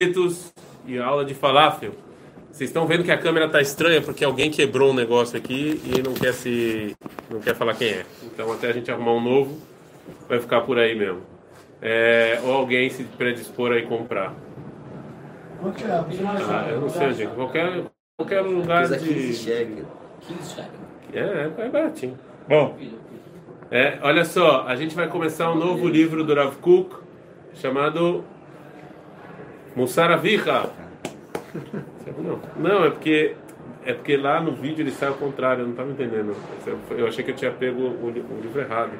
inscritos 0.00 0.54
e 0.86 0.96
aula 0.96 1.24
de 1.24 1.34
falafel. 1.34 1.90
Vocês 2.52 2.70
estão 2.70 2.86
vendo 2.86 3.02
que 3.02 3.10
a 3.10 3.18
câmera 3.18 3.46
está 3.46 3.60
estranha 3.60 4.00
porque 4.00 4.24
alguém 4.24 4.48
quebrou 4.48 4.92
um 4.92 4.94
negócio 4.94 5.36
aqui 5.36 5.80
e 5.84 6.00
não 6.00 6.14
quer 6.14 6.32
se 6.32 6.96
não 7.28 7.40
quer 7.40 7.56
falar 7.56 7.74
quem 7.74 7.88
é. 7.88 8.06
Então 8.22 8.52
até 8.52 8.68
a 8.68 8.72
gente 8.72 8.88
arrumar 8.92 9.14
um 9.14 9.20
novo, 9.20 9.60
vai 10.28 10.38
ficar 10.38 10.60
por 10.60 10.78
aí 10.78 10.94
mesmo. 10.94 11.22
É, 11.82 12.40
ou 12.44 12.52
alguém 12.52 12.88
se 12.90 13.02
predispor 13.02 13.72
aí 13.72 13.86
comprar. 13.86 14.34
Ah, 15.60 16.68
eu 16.70 16.80
não 16.80 16.88
sei, 16.88 17.12
gente. 17.14 17.34
Qualquer, 17.34 17.84
qualquer 18.16 18.40
lugar 18.42 18.86
de. 18.86 18.98
15 18.98 19.34
cheque. 19.34 19.82
15 20.20 20.54
shekels. 20.54 20.68
É, 21.12 21.64
é 21.66 21.68
baratinho. 21.68 22.16
Bom, 22.48 22.78
é, 23.68 23.98
olha 24.02 24.24
só, 24.24 24.62
a 24.62 24.76
gente 24.76 24.94
vai 24.94 25.08
começar 25.08 25.50
um 25.50 25.56
novo 25.56 25.88
livro 25.88 26.22
do 26.22 26.34
Rav 26.36 26.54
Kuk 26.58 26.94
chamado 27.54 28.24
Mussar 29.78 30.10
Avicha. 30.10 30.70
Não, 32.18 32.40
não, 32.56 32.84
é 32.84 32.90
porque 32.90 33.36
é 33.86 33.92
porque 33.94 34.16
lá 34.16 34.40
no 34.40 34.50
vídeo 34.50 34.82
ele 34.82 34.90
sai 34.90 35.08
ao 35.08 35.14
contrário, 35.14 35.60
eu 35.60 35.66
não 35.66 35.70
estava 35.70 35.90
entendendo. 35.92 36.34
Eu 36.90 37.06
achei 37.06 37.24
que 37.24 37.30
eu 37.30 37.36
tinha 37.36 37.52
pego 37.52 37.80
o, 37.80 38.06
o 38.06 38.40
livro 38.42 38.60
errado. 38.60 38.90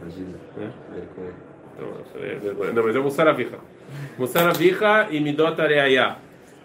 Imagina. 0.00 0.38
né? 0.56 0.70
Vergonha. 0.94 1.34
Então, 1.74 2.64
é. 2.68 2.72
Não, 2.72 2.84
mas 2.84 2.94
é 2.94 2.98
o 3.00 3.02
Mussar 3.02 3.26
Avicha. 3.26 3.58
Mussar 4.16 4.46
Avicha 4.46 5.08
e 5.10 5.18
Midot 5.18 5.60
Areaya. 5.60 6.16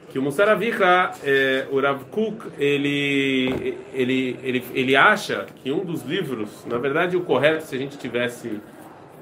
Que 0.10 0.20
o 0.20 0.22
Mussar 0.22 0.48
Avicha, 0.48 1.12
é, 1.24 1.66
o 1.72 1.80
Rav 1.82 2.04
Kuk, 2.12 2.52
ele, 2.60 3.76
ele, 3.96 4.40
ele, 4.44 4.64
ele 4.76 4.96
acha 4.96 5.48
que 5.56 5.72
um 5.72 5.84
dos 5.84 6.04
livros, 6.04 6.66
na 6.68 6.78
verdade 6.78 7.18
o 7.18 7.22
correto, 7.22 7.64
se 7.64 7.76
a 7.76 7.80
gente 7.80 7.98
tivesse... 7.98 8.62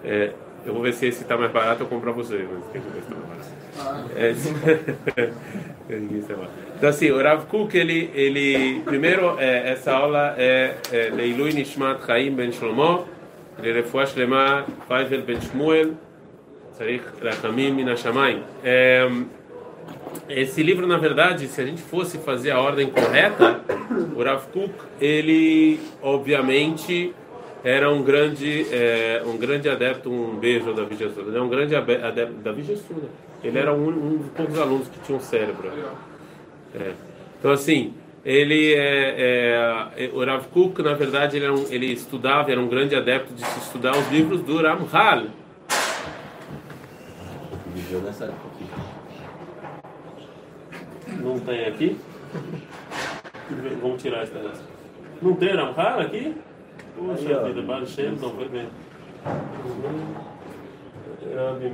é, 0.03 0.33
eu 0.66 0.72
vou 0.72 0.82
ver 0.82 0.92
se 0.94 1.06
esse 1.06 1.22
está 1.22 1.36
mais 1.36 1.50
barato, 1.50 1.82
eu 1.82 1.86
compro 1.86 2.12
para 2.12 2.22
você. 2.22 2.46
Mas 2.52 2.64
tem 2.72 2.80
que 2.80 2.88
ver 2.88 3.02
se 3.02 3.08
está 3.08 3.16
mais 3.16 3.28
barato. 3.28 3.62
É, 5.88 5.96
ninguém 5.98 6.22
sabe 6.22 6.40
lá. 6.40 6.48
então 6.76 6.88
assim, 6.88 7.10
o 7.10 7.22
Rav 7.22 7.46
Kuk, 7.46 7.76
ele, 7.76 8.10
ele 8.14 8.80
primeiro, 8.84 9.38
é, 9.38 9.70
essa 9.72 9.92
aula 9.92 10.34
é, 10.38 10.76
é 10.92 11.10
Leilui 11.10 11.52
Nishmat 11.52 12.06
Chaim 12.06 12.30
Ben 12.34 12.52
Shlomo, 12.52 13.06
לרפואה 13.62 14.06
שלמה, 14.06 14.62
פייבל 14.88 15.20
בן 15.20 15.40
שמואל, 15.40 15.90
צריך 16.70 17.12
רחמים 17.22 17.76
מן 17.76 17.88
השמיים. 17.88 18.42
É, 18.64 19.06
esse 20.28 20.62
livro, 20.62 20.86
na 20.86 20.96
verdade, 20.96 21.48
se 21.48 21.60
a 21.60 21.64
gente 21.64 21.82
fosse 21.82 22.18
fazer 22.18 22.50
a 22.52 22.60
ordem 22.60 22.88
correta, 22.88 23.60
o 24.16 24.22
Rav 24.22 24.46
Kuk, 24.52 24.72
ele, 25.00 25.80
obviamente, 26.00 27.14
era 27.63 27.91
um 27.91 28.03
grande, 28.03 28.67
é, 28.73 29.21
um 29.25 29.37
grande 29.37 29.69
adepto, 29.69 30.09
um 30.09 30.35
beijo 30.37 30.73
da 30.73 30.83
Vigessuda, 30.83 31.29
ele 31.29 31.37
é 31.37 31.41
um 31.41 31.49
grande 31.49 31.75
adepto 31.75 32.35
da 32.35 32.51
Vigessuda. 32.51 33.07
Ele 33.43 33.57
era 33.57 33.73
um, 33.73 33.87
um 33.89 34.17
dos 34.17 34.29
poucos 34.31 34.59
alunos 34.59 34.87
que 34.87 34.99
tinham 35.01 35.19
cérebro. 35.19 35.71
É. 36.75 36.91
Então, 37.39 37.51
assim, 37.51 37.93
ele 38.25 38.73
é, 38.73 39.85
é, 39.95 40.11
o 40.13 40.23
Rav 40.25 40.47
Kuk, 40.47 40.81
na 40.81 40.93
verdade, 40.93 41.37
ele, 41.37 41.49
um- 41.49 41.67
ele 41.69 41.93
estudava, 41.93 42.51
era 42.51 42.59
um 42.59 42.67
grande 42.67 42.95
adepto 42.95 43.33
de 43.33 43.45
se 43.45 43.59
estudar 43.59 43.91
os 43.97 44.09
livros 44.11 44.41
do 44.41 44.61
Ramchal. 44.61 45.25
Viveu 47.73 48.01
nessa 48.01 48.25
época 48.25 48.47
aqui. 48.55 48.65
Não 51.21 51.39
tem 51.39 51.65
aqui? 51.65 51.97
Vamos 53.81 54.01
tirar 54.01 54.23
essa. 54.23 54.33
Não 55.21 55.33
tem 55.35 55.55
Ramchal 55.55 55.99
aqui? 56.01 56.35
Ó. 56.99 57.43
vida, 57.43 57.61
Baruch 57.61 57.91
Shem, 57.91 58.11
não 58.11 58.31
foi 58.31 58.47
bem. 58.49 58.67
Rabi 61.35 61.69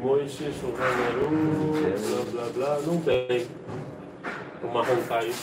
Shulchan 0.51 0.83
Aruch, 1.07 2.31
blá 2.31 2.31
blá 2.31 2.49
blá, 2.53 2.79
não 2.85 3.01
tem. 3.01 3.47
Caiu. 5.07 5.33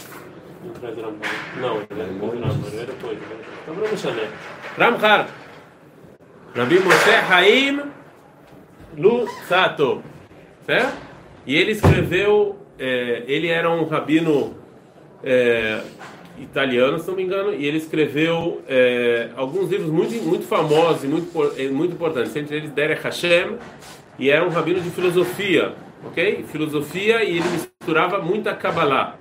Não 0.65 0.73
traz 0.75 0.97
Ramchal. 0.97 1.31
Não, 1.61 1.77
ele 1.77 2.01
é 2.01 2.05
ele 2.67 2.83
é 2.83 2.87
depois. 2.87 3.19
Então 3.63 3.75
vamos 3.75 4.01
chamar. 4.01 4.29
Ramchal. 4.79 5.27
Rabi 6.55 6.81
Moshe 6.81 7.11
Haim 7.31 7.81
Lusato. 8.97 10.03
Certo? 10.67 10.97
E 11.47 11.57
ele 11.57 11.73
escreveu, 11.73 12.59
é, 12.79 13.25
ele 13.27 13.49
era 13.49 13.71
um 13.71 13.85
rabino 13.85 14.55
é, 15.25 15.81
italiano, 16.41 16.99
se 16.99 17.09
não 17.09 17.15
me 17.15 17.23
engano, 17.23 17.55
e 17.55 17.67
ele 17.67 17.79
escreveu 17.79 18.63
é, 18.67 19.31
alguns 19.37 19.71
livros 19.71 19.91
muito, 19.91 20.15
muito 20.25 20.47
famosos 20.47 21.05
e 21.05 21.07
muito, 21.07 21.31
muito 21.73 21.95
importantes, 21.95 22.35
entre 22.35 22.57
eles 22.57 22.71
Derech 22.71 23.03
Hashem, 23.03 23.57
e 24.19 24.31
era 24.31 24.45
um 24.45 24.49
rabino 24.51 24.81
de 24.81 24.91
filosofia, 24.91 25.75
ok? 26.05 26.45
Filosofia, 26.51 27.23
e 27.23 27.39
ele 27.39 27.49
misturava 27.49 28.19
muita 28.19 28.55
Kabbalah. 28.55 29.17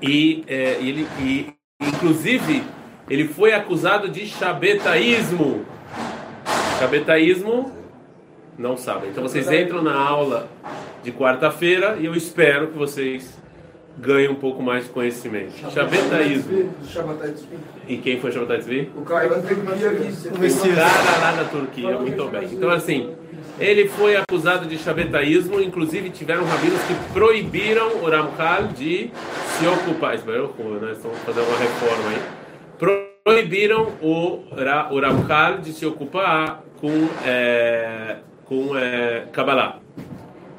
E, 0.00 0.44
é, 0.48 0.78
ele, 0.80 1.06
e, 1.20 1.52
inclusive, 1.80 2.64
ele 3.08 3.28
foi 3.28 3.52
acusado 3.52 4.08
de 4.08 4.26
chabetaísmo. 4.26 5.64
Chabetaísmo, 6.78 7.72
não 8.58 8.76
sabem. 8.76 9.10
Então 9.10 9.22
vocês 9.22 9.50
entram 9.50 9.82
na 9.82 9.94
aula 9.94 10.48
de 11.02 11.12
quarta-feira 11.12 11.96
e 12.00 12.06
eu 12.06 12.14
espero 12.14 12.68
que 12.68 12.78
vocês 12.78 13.41
ganhem 13.98 14.28
um 14.28 14.34
pouco 14.34 14.62
mais 14.62 14.84
de 14.84 14.90
conhecimento. 14.90 15.52
Chabetaísmo. 15.70 16.72
E 17.86 17.96
quem 17.98 18.20
foi 18.20 18.32
Chabetaísmo? 18.32 18.90
O 18.96 19.02
cara 19.02 19.28
vir 19.28 19.86
aqui. 19.88 20.28
O 20.28 20.74
cara 20.74 21.18
lá 21.20 21.32
da 21.32 21.44
Turquia, 21.44 21.98
muito 21.98 22.28
bem. 22.28 22.48
Então, 22.52 22.70
assim, 22.70 23.14
ele 23.60 23.88
foi 23.88 24.16
acusado 24.16 24.66
de 24.66 24.78
chabetaísmo, 24.78 25.60
inclusive 25.60 26.10
tiveram 26.10 26.44
rabinos 26.44 26.80
que 26.82 26.94
proibiram 27.12 27.88
o 27.96 28.08
Ramchal 28.08 28.68
de 28.68 29.10
se 29.58 29.66
ocupar. 29.66 30.12
Nós 30.12 30.96
estamos 30.96 31.18
fazendo 31.18 31.46
uma 31.46 31.58
reforma 31.58 32.10
aí. 32.10 33.02
Proibiram 33.24 33.92
o, 34.00 34.42
Ra- 34.56 34.88
o 34.90 35.00
Ramchal 35.00 35.58
de 35.58 35.72
se 35.72 35.86
ocupar 35.86 36.62
com, 36.80 37.08
é, 37.24 38.16
com 38.44 38.76
é, 38.76 39.26
Kabbalah. 39.32 39.78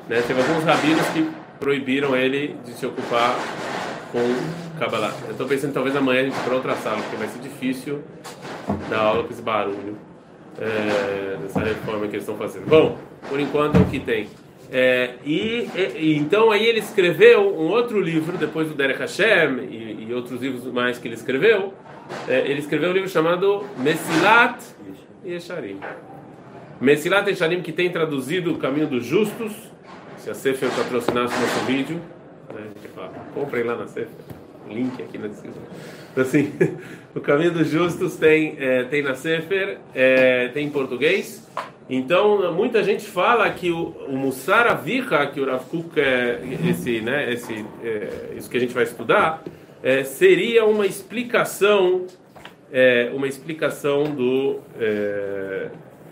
Né? 0.07 0.21
Teve 0.25 0.41
alguns 0.41 0.63
rabinos 0.63 1.05
que 1.07 1.29
proibiram 1.63 2.13
ele 2.13 2.57
de 2.65 2.73
se 2.73 2.85
ocupar 2.85 3.39
com 4.11 4.19
Kabbalah. 4.77 5.13
Eu 5.25 5.31
estou 5.31 5.47
pensando 5.47 5.73
talvez 5.73 5.95
amanhã 5.95 6.19
a 6.21 6.23
gente 6.25 6.37
para 6.41 6.53
outra 6.53 6.75
sala, 6.75 6.97
porque 6.97 7.15
vai 7.15 7.27
ser 7.29 7.39
difícil 7.39 8.01
dar 8.89 8.99
aula 8.99 9.23
com 9.23 9.31
esse 9.31 9.41
barulho 9.41 9.97
é, 10.59 11.37
dessa 11.41 11.61
reforma 11.61 12.01
que 12.07 12.15
eles 12.17 12.23
estão 12.23 12.35
fazendo. 12.35 12.67
Bom, 12.67 12.97
por 13.29 13.39
enquanto 13.39 13.77
é 13.77 13.79
o 13.79 13.85
que 13.85 13.99
tem. 14.01 14.27
É, 14.69 15.11
e, 15.25 15.69
e- 15.73 16.17
então 16.17 16.51
aí 16.51 16.65
ele 16.65 16.79
escreveu 16.79 17.41
um 17.41 17.69
outro 17.69 18.01
livro 18.01 18.37
depois 18.37 18.67
do 18.67 18.73
Derek 18.73 18.99
Hashem 18.99 19.59
e, 19.69 20.07
e 20.09 20.13
outros 20.13 20.41
livros 20.41 20.65
mais 20.65 20.97
que 20.97 21.07
ele 21.07 21.15
escreveu. 21.15 21.73
É, 22.27 22.39
ele 22.41 22.59
escreveu 22.59 22.89
um 22.89 22.93
livro 22.93 23.07
chamado 23.07 23.63
Mesilat 23.77 24.61
Yesharim. 25.25 25.79
Mesilat 26.81 27.25
Yesharim 27.29 27.61
que 27.61 27.71
tem 27.71 27.89
traduzido 27.89 28.51
o 28.51 28.57
Caminho 28.57 28.87
dos 28.87 29.05
Justos. 29.05 29.71
Se 30.23 30.29
a 30.29 30.33
Sefer 30.33 30.69
patrocinasse 30.69 31.37
nosso 31.37 31.65
vídeo, 31.65 31.99
né, 32.53 32.69
comprem 33.33 33.61
lá 33.65 33.75
na 33.75 33.87
Sefer. 33.87 34.07
Link 34.69 35.01
aqui 35.01 35.17
na 35.17 35.27
descrição. 35.27 35.61
Então, 36.13 36.23
assim, 36.23 36.53
o 37.13 37.19
Caminho 37.19 37.51
dos 37.51 37.67
Justos 37.67 38.15
tem, 38.15 38.55
é, 38.57 38.85
tem 38.85 39.01
na 39.01 39.15
Sefer, 39.15 39.79
é, 39.93 40.47
tem 40.47 40.67
em 40.67 40.69
português. 40.69 41.45
Então, 41.89 42.53
muita 42.53 42.81
gente 42.81 43.05
fala 43.05 43.49
que 43.49 43.69
o, 43.69 43.87
o 44.07 44.15
Mussar 44.15 44.65
Avicha, 44.65 45.27
que 45.27 45.41
o 45.41 45.45
Rav 45.45 45.65
Kuk, 45.65 45.99
é, 45.99 46.39
esse, 46.69 47.01
né, 47.01 47.33
esse, 47.33 47.65
é, 47.83 48.29
isso 48.37 48.49
que 48.49 48.55
a 48.55 48.61
gente 48.61 48.73
vai 48.73 48.85
estudar, 48.85 49.43
é, 49.83 50.05
seria 50.05 50.63
uma 50.63 50.85
explicação, 50.85 52.05
é, 52.71 53.11
uma 53.13 53.27
explicação 53.27 54.05
do, 54.05 54.61
é, 54.79 55.67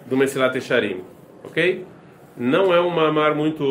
do 0.06 0.18
Mesilat 0.18 0.54
Echarim, 0.58 1.00
ok? 1.46 1.86
Não 2.38 2.74
é 2.74 2.80
um 2.80 2.90
mamar 2.90 3.36
muito, 3.36 3.64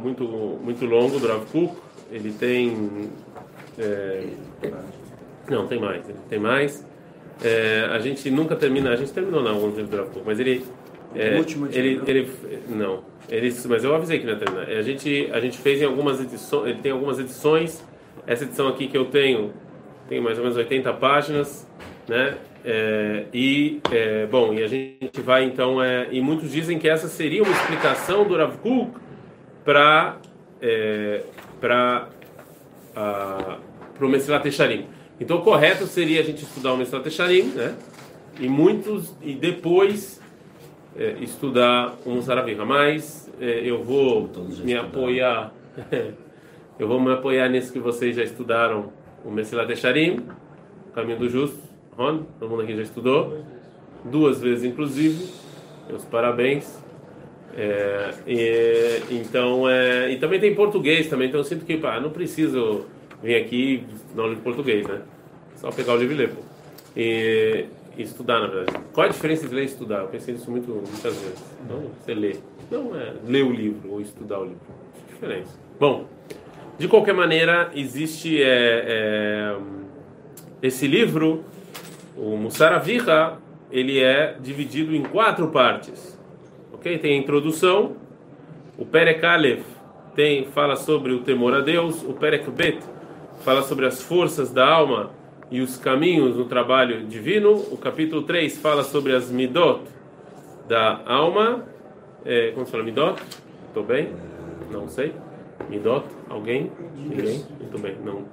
muito, 0.00 0.24
muito 0.24 0.86
longo 0.86 1.18
do 1.18 1.26
Rav 1.26 1.44
Kuk, 1.50 1.74
ele 2.10 2.32
tem... 2.32 3.10
é, 3.78 4.24
não, 5.48 5.66
tem 5.66 5.80
mais. 5.80 6.04
Tem 6.28 6.38
mais. 6.38 6.86
É, 7.42 7.88
a 7.90 7.98
gente 7.98 8.30
nunca 8.30 8.56
termina. 8.56 8.90
A 8.90 8.96
gente 8.96 9.12
terminou 9.12 9.42
não, 9.42 9.54
alguns 9.54 9.76
livros 9.76 9.90
do 9.90 9.96
Rav 9.96 10.10
Kuk, 10.10 10.22
mas 10.24 10.40
ele. 10.40 10.64
É, 11.14 11.36
último 11.36 11.68
ele, 11.70 11.96
não? 11.96 12.08
ele, 12.08 12.30
não. 12.68 13.04
Ele, 13.28 13.54
mas 13.68 13.84
eu 13.84 13.94
avisei 13.94 14.18
que 14.18 14.26
não 14.26 14.32
ia 14.32 14.38
terminar. 14.38 14.68
A 14.68 14.82
gente, 14.82 15.30
a 15.32 15.40
gente 15.40 15.58
fez 15.58 15.80
em 15.80 15.84
algumas 15.84 16.20
edições. 16.20 16.68
Ele 16.68 16.78
tem 16.80 16.92
algumas 16.92 17.18
edições. 17.18 17.84
Essa 18.26 18.44
edição 18.44 18.68
aqui 18.68 18.88
que 18.88 18.96
eu 18.96 19.06
tenho 19.06 19.52
tem 20.08 20.20
mais 20.20 20.38
ou 20.38 20.44
menos 20.44 20.56
80 20.56 20.92
páginas, 20.94 21.66
né? 22.08 22.36
É, 22.64 23.26
e 23.32 23.80
é, 23.92 24.26
bom, 24.26 24.54
e 24.54 24.62
a 24.62 24.66
gente 24.66 25.20
vai 25.20 25.44
então. 25.44 25.82
É, 25.82 26.08
e 26.10 26.20
muitos 26.20 26.50
dizem 26.50 26.78
que 26.78 26.88
essa 26.88 27.08
seria 27.08 27.42
uma 27.42 27.52
explicação 27.52 28.26
do 28.26 28.36
Rav 28.36 28.56
Kuk 28.58 28.92
para 29.64 30.16
é, 30.62 31.22
para 31.60 32.08
para 32.94 34.06
o 34.06 34.08
Mesilat 34.08 34.46
Echarim. 34.46 34.86
Então, 35.20 35.38
o 35.38 35.42
correto 35.42 35.86
seria 35.86 36.20
a 36.20 36.24
gente 36.24 36.42
estudar 36.42 36.72
o 36.72 36.76
Mesilat 36.76 37.06
Echarim, 37.06 37.52
né? 37.54 37.76
E 38.40 38.48
muitos 38.48 39.14
e 39.22 39.34
depois 39.34 40.20
é, 40.96 41.16
estudar 41.20 41.94
um 42.06 42.20
Zaraviha. 42.20 42.64
Mas 42.64 43.30
eu 43.38 43.82
vou 43.82 44.22
me 44.22 44.48
estudaram. 44.48 44.86
apoiar. 44.86 45.52
eu 46.78 46.88
vou 46.88 47.00
me 47.00 47.12
apoiar 47.12 47.48
nisso 47.48 47.72
que 47.72 47.78
vocês 47.78 48.16
já 48.16 48.22
estudaram, 48.22 48.92
o 49.24 49.30
Mesilat 49.30 49.70
Echarim, 49.70 50.20
o 50.88 50.92
Caminho 50.92 51.18
do 51.18 51.28
Justo. 51.28 51.73
Ron, 51.96 52.24
todo 52.38 52.50
mundo 52.50 52.62
aqui 52.62 52.74
já 52.76 52.82
estudou, 52.82 53.44
duas 54.04 54.40
vezes 54.40 54.64
inclusive. 54.64 55.28
Meus 55.88 56.04
parabéns. 56.04 56.82
É, 57.56 58.10
e, 58.26 59.14
então, 59.14 59.68
é, 59.68 60.10
e 60.10 60.18
também 60.18 60.40
tem 60.40 60.54
português 60.54 61.08
também, 61.08 61.28
então 61.28 61.38
eu 61.38 61.44
sinto 61.44 61.64
que 61.64 61.76
pá, 61.76 62.00
não 62.00 62.10
preciso 62.10 62.86
vir 63.22 63.36
aqui 63.36 63.84
aula 64.16 64.34
de 64.34 64.40
português, 64.40 64.86
né? 64.86 65.02
Só 65.56 65.70
pegar 65.70 65.94
o 65.94 65.96
livro 65.96 66.14
e 66.14 66.18
ler. 66.18 66.30
pô. 66.30 66.42
E, 66.96 67.66
e 67.96 68.02
estudar, 68.02 68.40
na 68.40 68.48
verdade. 68.48 68.84
Qual 68.92 69.06
a 69.06 69.10
diferença 69.10 69.44
entre 69.44 69.56
ler 69.56 69.62
e 69.62 69.66
estudar? 69.66 70.00
Eu 70.00 70.08
pensei 70.08 70.34
nisso 70.34 70.50
muito, 70.50 70.70
muitas 70.70 71.14
vezes. 71.14 71.44
Não 71.68 71.82
você 71.82 72.14
lê. 72.14 72.36
Não 72.70 72.94
é 72.96 73.14
ler 73.26 73.44
o 73.44 73.52
livro 73.52 73.92
ou 73.92 74.00
estudar 74.00 74.40
o 74.40 74.44
livro. 74.44 74.60
Que 74.96 75.12
diferença. 75.12 75.56
Bom, 75.78 76.06
de 76.76 76.88
qualquer 76.88 77.14
maneira, 77.14 77.70
existe 77.74 78.42
é, 78.42 78.84
é, 78.86 79.56
esse 80.60 80.88
livro, 80.88 81.44
o 82.16 82.36
Musaraviha, 82.36 83.38
ele 83.70 84.00
é 84.00 84.36
dividido 84.40 84.94
em 84.94 85.02
quatro 85.02 85.48
partes. 85.48 86.18
Ok? 86.72 86.98
Tem 86.98 87.14
a 87.14 87.16
introdução, 87.16 87.96
o 88.78 88.84
Perek 88.84 89.24
Aleph 89.24 89.64
tem, 90.14 90.46
fala 90.46 90.76
sobre 90.76 91.12
o 91.12 91.20
temor 91.20 91.54
a 91.54 91.60
Deus, 91.60 92.02
o 92.02 92.12
Perek 92.12 92.50
Bet 92.50 92.78
fala 93.40 93.62
sobre 93.62 93.86
as 93.86 94.02
forças 94.02 94.52
da 94.52 94.66
alma 94.66 95.10
e 95.50 95.60
os 95.60 95.76
caminhos 95.76 96.36
no 96.36 96.44
trabalho 96.46 97.04
divino, 97.06 97.52
o 97.52 97.76
capítulo 97.76 98.22
3 98.22 98.58
fala 98.58 98.82
sobre 98.82 99.14
as 99.14 99.30
Midot 99.30 99.82
da 100.68 101.02
alma, 101.06 101.64
é, 102.24 102.52
como 102.52 102.64
se 102.64 102.72
fala 102.72 102.84
Midot? 102.84 103.20
Estou 103.68 103.84
bem? 103.84 104.10
Não 104.70 104.88
sei. 104.88 105.12
Midot? 105.68 106.06
Alguém? 106.28 106.70
Ninguém? 106.96 107.44
Muito 107.60 107.78
bem, 107.78 107.96
não. 108.04 108.24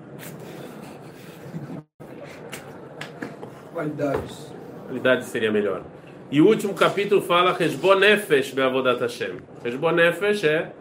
Qualidades. 3.73 4.53
qualidade 4.85 5.25
seria 5.25 5.51
melhor. 5.51 5.83
E 6.29 6.41
o 6.41 6.47
último 6.47 6.73
capítulo 6.73 7.21
fala 7.21 7.55
Heshbon 7.59 7.95
Nefesh 7.95 8.53
Be'avodat 8.53 8.99
Hashem. 9.01 9.37
Heshbon 9.63 9.91
Nefesh 9.91 10.43
é 10.43 10.71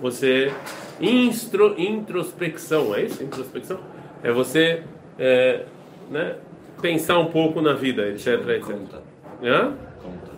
você 0.00 0.52
instro, 1.00 1.74
introspecção, 1.78 2.94
é 2.94 3.02
isso? 3.02 3.22
Introspecção? 3.22 3.78
É 4.22 4.30
você 4.30 4.82
é, 5.18 5.64
né, 6.10 6.36
pensar 6.80 7.18
um 7.18 7.26
pouco 7.26 7.60
na 7.60 7.72
vida, 7.72 8.08
etc, 8.08 8.26
etc. 8.48 8.66
Conta. 8.66 9.02
Hã? 9.42 9.74
Conta. 10.02 10.30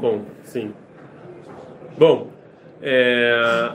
Com, 0.00 0.24
sim. 0.44 0.72
Bom, 1.98 2.30
é... 2.80 3.72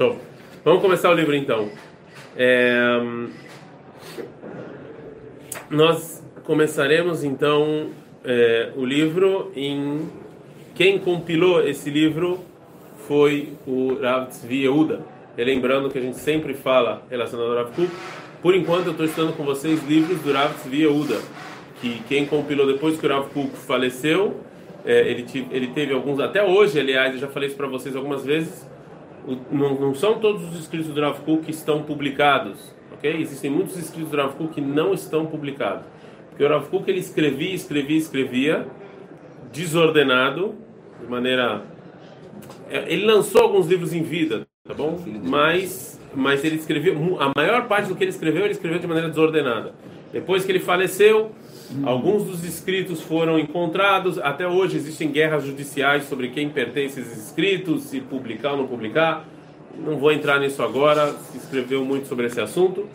Então, 0.00 0.16
vamos 0.64 0.80
começar 0.80 1.10
o 1.10 1.12
livro 1.12 1.36
então. 1.36 1.68
É, 2.34 2.98
Nós 5.68 6.24
começaremos 6.42 7.22
então 7.22 7.90
é, 8.24 8.72
o 8.76 8.84
livro 8.86 9.52
em 9.54 10.08
quem 10.74 10.98
compilou 10.98 11.62
esse 11.68 11.90
livro 11.90 12.40
foi 13.06 13.52
o 13.66 13.98
Rav 14.00 14.28
Tzvi 14.28 14.62
Yehuda. 14.62 15.00
E 15.36 15.44
lembrando 15.44 15.90
que 15.90 15.98
a 15.98 16.00
gente 16.00 16.16
sempre 16.16 16.54
fala 16.54 17.02
relacionado 17.10 17.50
ao 17.50 17.56
Rav 17.56 17.72
Kuk. 17.72 17.90
Por 18.40 18.54
enquanto 18.54 18.86
eu 18.86 18.92
estou 18.92 19.04
estudando 19.04 19.36
com 19.36 19.44
vocês 19.44 19.86
livros 19.86 20.18
do 20.22 20.32
Rav 20.32 20.54
Tzvi 20.54 20.80
Yehuda, 20.80 21.18
que 21.78 22.00
quem 22.08 22.24
compilou 22.24 22.66
depois 22.66 22.98
que 22.98 23.06
o 23.06 23.10
Rav 23.10 23.28
Kuk 23.34 23.54
faleceu, 23.54 24.40
é, 24.82 25.10
ele, 25.10 25.26
ele 25.50 25.66
teve 25.66 25.92
alguns, 25.92 26.20
até 26.20 26.42
hoje, 26.42 26.80
aliás, 26.80 27.12
eu 27.12 27.20
já 27.20 27.28
falei 27.28 27.50
isso 27.50 27.56
para 27.58 27.66
vocês 27.66 27.94
algumas 27.94 28.24
vezes, 28.24 28.69
não, 29.50 29.80
não 29.80 29.94
são 29.94 30.18
todos 30.18 30.44
os 30.48 30.60
escritos 30.60 30.92
do 30.92 31.00
Rav 31.00 31.20
Kuk 31.20 31.44
que 31.44 31.50
estão 31.50 31.82
publicados, 31.82 32.74
ok? 32.92 33.20
Existem 33.20 33.50
muitos 33.50 33.76
escritos 33.76 34.10
do 34.10 34.16
Rav 34.16 34.34
Kuk 34.34 34.54
que 34.54 34.60
não 34.60 34.92
estão 34.92 35.26
publicados. 35.26 35.84
Porque 36.30 36.44
o 36.44 36.48
Rav 36.48 36.68
Kuk 36.68 36.90
ele 36.90 37.00
escrevia, 37.00 37.54
escrevia, 37.54 37.96
escrevia, 37.96 38.66
desordenado, 39.52 40.54
de 41.00 41.06
maneira. 41.06 41.62
é, 42.70 42.92
Ele 42.92 43.04
lançou 43.04 43.42
alguns 43.42 43.66
livros 43.66 43.92
em 43.92 44.02
vida, 44.02 44.46
tá 44.66 44.74
bom? 44.74 44.98
Mas, 45.22 46.00
mas 46.14 46.44
ele 46.44 46.56
escreveu. 46.56 47.18
A 47.20 47.32
maior 47.36 47.66
parte 47.66 47.88
do 47.88 47.96
que 47.96 48.04
ele 48.04 48.10
escreveu, 48.10 48.42
ele 48.44 48.52
escreveu 48.52 48.78
de 48.78 48.86
maneira 48.86 49.08
desordenada. 49.08 49.74
Depois 50.12 50.44
que 50.44 50.52
ele 50.52 50.60
faleceu, 50.60 51.32
alguns 51.84 52.24
dos 52.24 52.44
escritos 52.44 53.00
foram 53.02 53.38
encontrados. 53.38 54.18
Até 54.18 54.46
hoje 54.46 54.76
existem 54.76 55.10
guerras 55.10 55.44
judiciais 55.44 56.04
sobre 56.04 56.28
quem 56.28 56.48
pertence 56.48 57.00
esses 57.00 57.26
escritos, 57.28 57.84
se 57.84 58.00
publicar 58.00 58.52
ou 58.52 58.58
não 58.58 58.66
publicar. 58.66 59.24
Não 59.78 59.96
vou 59.98 60.12
entrar 60.12 60.38
nisso 60.40 60.62
agora. 60.62 61.12
Se 61.12 61.38
escreveu 61.38 61.84
muito 61.84 62.06
sobre 62.08 62.26
esse 62.26 62.40
assunto. 62.40 62.86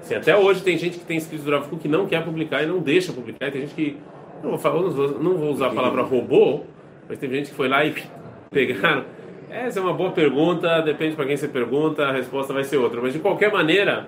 Assim, 0.00 0.14
até 0.14 0.36
hoje 0.36 0.62
tem 0.62 0.78
gente 0.78 0.98
que 0.98 1.04
tem 1.04 1.16
escritos 1.18 1.44
do 1.44 1.50
Rav 1.52 1.68
Kuk 1.68 1.82
que 1.82 1.88
não 1.88 2.06
quer 2.06 2.24
publicar 2.24 2.62
e 2.62 2.66
não 2.66 2.78
deixa 2.78 3.12
publicar. 3.12 3.48
E 3.48 3.50
tem 3.50 3.60
gente 3.62 3.74
que. 3.74 3.96
Não 4.42 4.50
vou, 4.50 4.58
falar, 4.58 4.80
não 4.80 5.34
vou- 5.36 5.50
usar 5.52 5.66
a 5.66 5.70
palavra 5.70 6.02
robô, 6.02 6.60
mas 7.08 7.18
tem 7.18 7.28
gente 7.28 7.50
que 7.50 7.56
foi 7.56 7.68
lá 7.68 7.84
e 7.84 7.92
pegaram. 8.50 9.04
Essa 9.50 9.80
é 9.80 9.82
uma 9.82 9.92
boa 9.94 10.10
pergunta, 10.12 10.80
depende 10.82 11.16
para 11.16 11.24
quem 11.24 11.36
você 11.36 11.48
pergunta, 11.48 12.04
a 12.06 12.12
resposta 12.12 12.52
vai 12.52 12.62
ser 12.64 12.76
outra. 12.76 13.00
Mas 13.00 13.12
de 13.14 13.18
qualquer 13.18 13.50
maneira, 13.52 14.06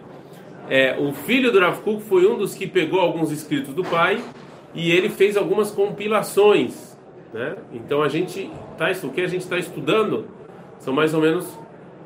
é, 0.71 0.97
o 0.97 1.13
filho 1.13 1.51
do 1.51 1.59
Rav 1.59 1.81
Kuk 1.81 2.01
foi 2.05 2.25
um 2.31 2.39
dos 2.39 2.55
que 2.55 2.65
pegou 2.65 3.01
alguns 3.01 3.33
escritos 3.33 3.75
do 3.75 3.83
pai 3.83 4.23
e 4.73 4.93
ele 4.93 5.09
fez 5.09 5.37
algumas 5.37 5.73
compilações. 5.73 6.97
Né? 7.35 7.57
Então 7.73 8.01
a 8.01 8.09
gente 8.09 8.49
tá, 8.79 8.89
o 9.03 9.11
que 9.11 9.21
a 9.21 9.27
gente 9.27 9.43
está 9.43 9.59
estudando 9.59 10.29
são 10.79 10.95
mais 10.95 11.13
ou 11.13 11.21
menos 11.21 11.45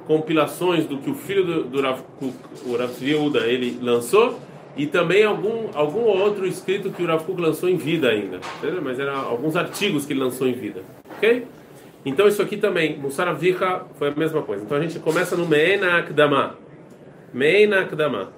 compilações 0.07 0.87
do 0.87 0.97
que 0.97 1.11
o 1.11 1.15
filho 1.15 1.45
do, 1.45 1.65
do 1.65 1.83
Rav 1.83 2.01
Kuk, 2.19 2.35
o 2.65 2.75
Rav 2.75 2.91
Yehuda, 3.03 3.41
ele 3.41 3.79
lançou 3.83 4.41
e 4.75 4.87
também 4.87 5.25
algum 5.25 5.69
algum 5.75 6.05
outro 6.05 6.47
escrito 6.47 6.91
que 6.91 7.03
o 7.03 7.07
Rav 7.07 7.23
Kuk 7.23 7.39
lançou 7.39 7.69
em 7.69 7.77
vida 7.77 8.09
ainda, 8.09 8.41
entendeu? 8.59 8.81
mas 8.83 8.99
eram 8.99 9.15
alguns 9.15 9.57
artigos 9.57 10.07
que 10.07 10.15
ele 10.15 10.21
lançou 10.21 10.49
em 10.49 10.55
vida, 10.55 10.83
ok? 11.19 11.47
Então 12.03 12.27
isso 12.27 12.41
aqui 12.41 12.57
também, 12.57 12.99
Musar 12.99 13.29
Avicha 13.29 13.83
foi 13.99 14.09
a 14.09 14.11
mesma 14.11 14.41
coisa. 14.41 14.65
Então 14.65 14.77
a 14.77 14.81
gente 14.81 14.99
começa 14.99 15.37
no 15.37 15.47
Me'ena 15.47 15.99
Akdama, 15.99 16.59
Me'ena 17.33 17.81
Akdama, 17.81 18.33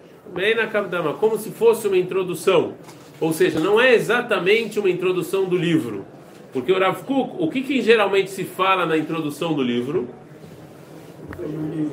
como 1.15 1.39
se 1.39 1.51
fosse 1.51 1.87
uma 1.89 1.97
introdução, 1.97 2.75
ou 3.21 3.33
seja, 3.33 3.59
não 3.61 3.81
é 3.81 3.95
exatamente 3.95 4.79
uma 4.79 4.91
introdução 4.91 5.45
do 5.47 5.57
livro, 5.57 6.05
porque 6.53 6.71
o 6.73 6.79
Rav 6.79 7.03
Kuk, 7.05 7.37
o 7.39 7.49
que, 7.51 7.63
que 7.63 7.81
geralmente 7.81 8.31
se 8.31 8.45
fala 8.45 8.85
na 8.87 8.97
introdução 8.97 9.55
do 9.55 9.63
livro? 9.63 10.09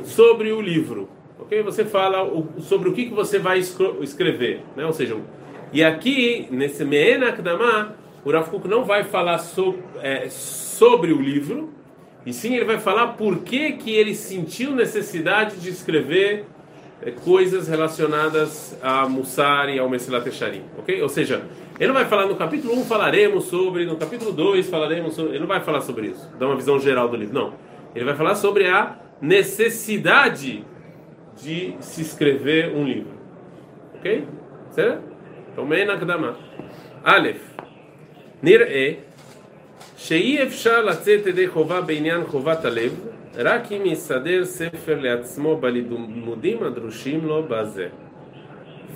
sobre 0.06 0.52
o 0.52 0.62
livro, 0.62 1.10
ok? 1.40 1.62
Você 1.64 1.84
fala 1.86 2.24
o- 2.24 2.48
sobre 2.62 2.90
o 2.90 2.94
que, 2.94 3.06
que 3.06 3.14
você 3.14 3.40
vai 3.40 3.60
escrever, 3.60 4.62
né? 4.76 4.86
Ou 4.86 4.94
seja, 4.94 5.18
e 5.72 5.84
aqui 5.84 6.48
nesse 6.52 6.86
Me'ena 6.86 7.30
Akdama, 7.30 7.96
o 8.24 8.32
Rav 8.32 8.50
Kuk 8.50 8.68
não 8.68 8.84
vai 8.84 9.04
falar 9.04 9.40
so- 9.40 9.76
é, 10.02 10.30
sobre 10.30 11.12
o 11.12 11.20
livro, 11.22 11.70
e 12.26 12.32
sim 12.32 12.56
ele 12.56 12.64
vai 12.66 12.80
falar 12.80 13.08
por 13.14 13.40
que 13.40 13.74
que 13.74 13.92
ele 13.92 14.14
sentiu 14.16 14.72
necessidade 14.72 15.58
de 15.58 15.70
escrever 15.70 16.46
é, 17.06 17.12
coisas 17.12 17.68
relacionadas 17.68 18.78
a 18.82 19.08
Mussar 19.10 19.68
e 19.70 19.78
ao 19.78 19.90
Mesilat 19.90 20.26
ok? 20.78 21.02
Ou 21.02 21.10
seja, 21.10 21.44
ele 21.78 21.88
não 21.88 21.94
vai 21.94 22.06
falar 22.06 22.28
no 22.28 22.36
capítulo 22.36 22.80
1 22.80 22.86
falaremos 22.86 23.46
sobre, 23.46 23.86
no 23.86 23.98
capítulo 23.98 24.32
2 24.32 24.70
falaremos 24.70 25.14
sobre, 25.14 25.32
ele 25.32 25.40
não 25.40 25.48
vai 25.48 25.60
falar 25.60 25.82
sobre 25.82 26.08
isso, 26.08 26.30
dá 26.40 26.46
uma 26.46 26.56
visão 26.56 26.80
geral 26.80 27.10
do 27.10 27.18
livro, 27.18 27.34
não. 27.34 27.54
Ele 27.94 28.06
vai 28.06 28.16
falar 28.16 28.36
sobre 28.36 28.68
a 28.68 28.98
necessidade 29.22 30.66
de 31.42 31.76
se 31.80 32.02
escrever 32.02 32.74
um 32.74 32.86
livro, 32.86 33.14
ok? 33.96 34.26
Certo? 34.72 35.04
Então, 35.52 35.66
Menakdama. 35.66 36.38
Aleph. 37.04 37.42
Nir'e 38.42 39.00
שאי 40.03 40.43
אפשר 40.43 40.85
לצאת 40.85 41.27
ידי 41.27 41.49
חובה 41.49 41.81
בעניין 41.81 42.25
חובת 42.27 42.65
הלב 42.65 42.95
רק 43.37 43.73
אם 43.73 43.83
יסדר 43.87 44.45
ספר 44.45 45.01
לעצמו 45.01 45.57
בלימודים 45.57 46.63
הדרושים 46.63 47.27
לו 47.27 47.43
בזה. 47.49 47.89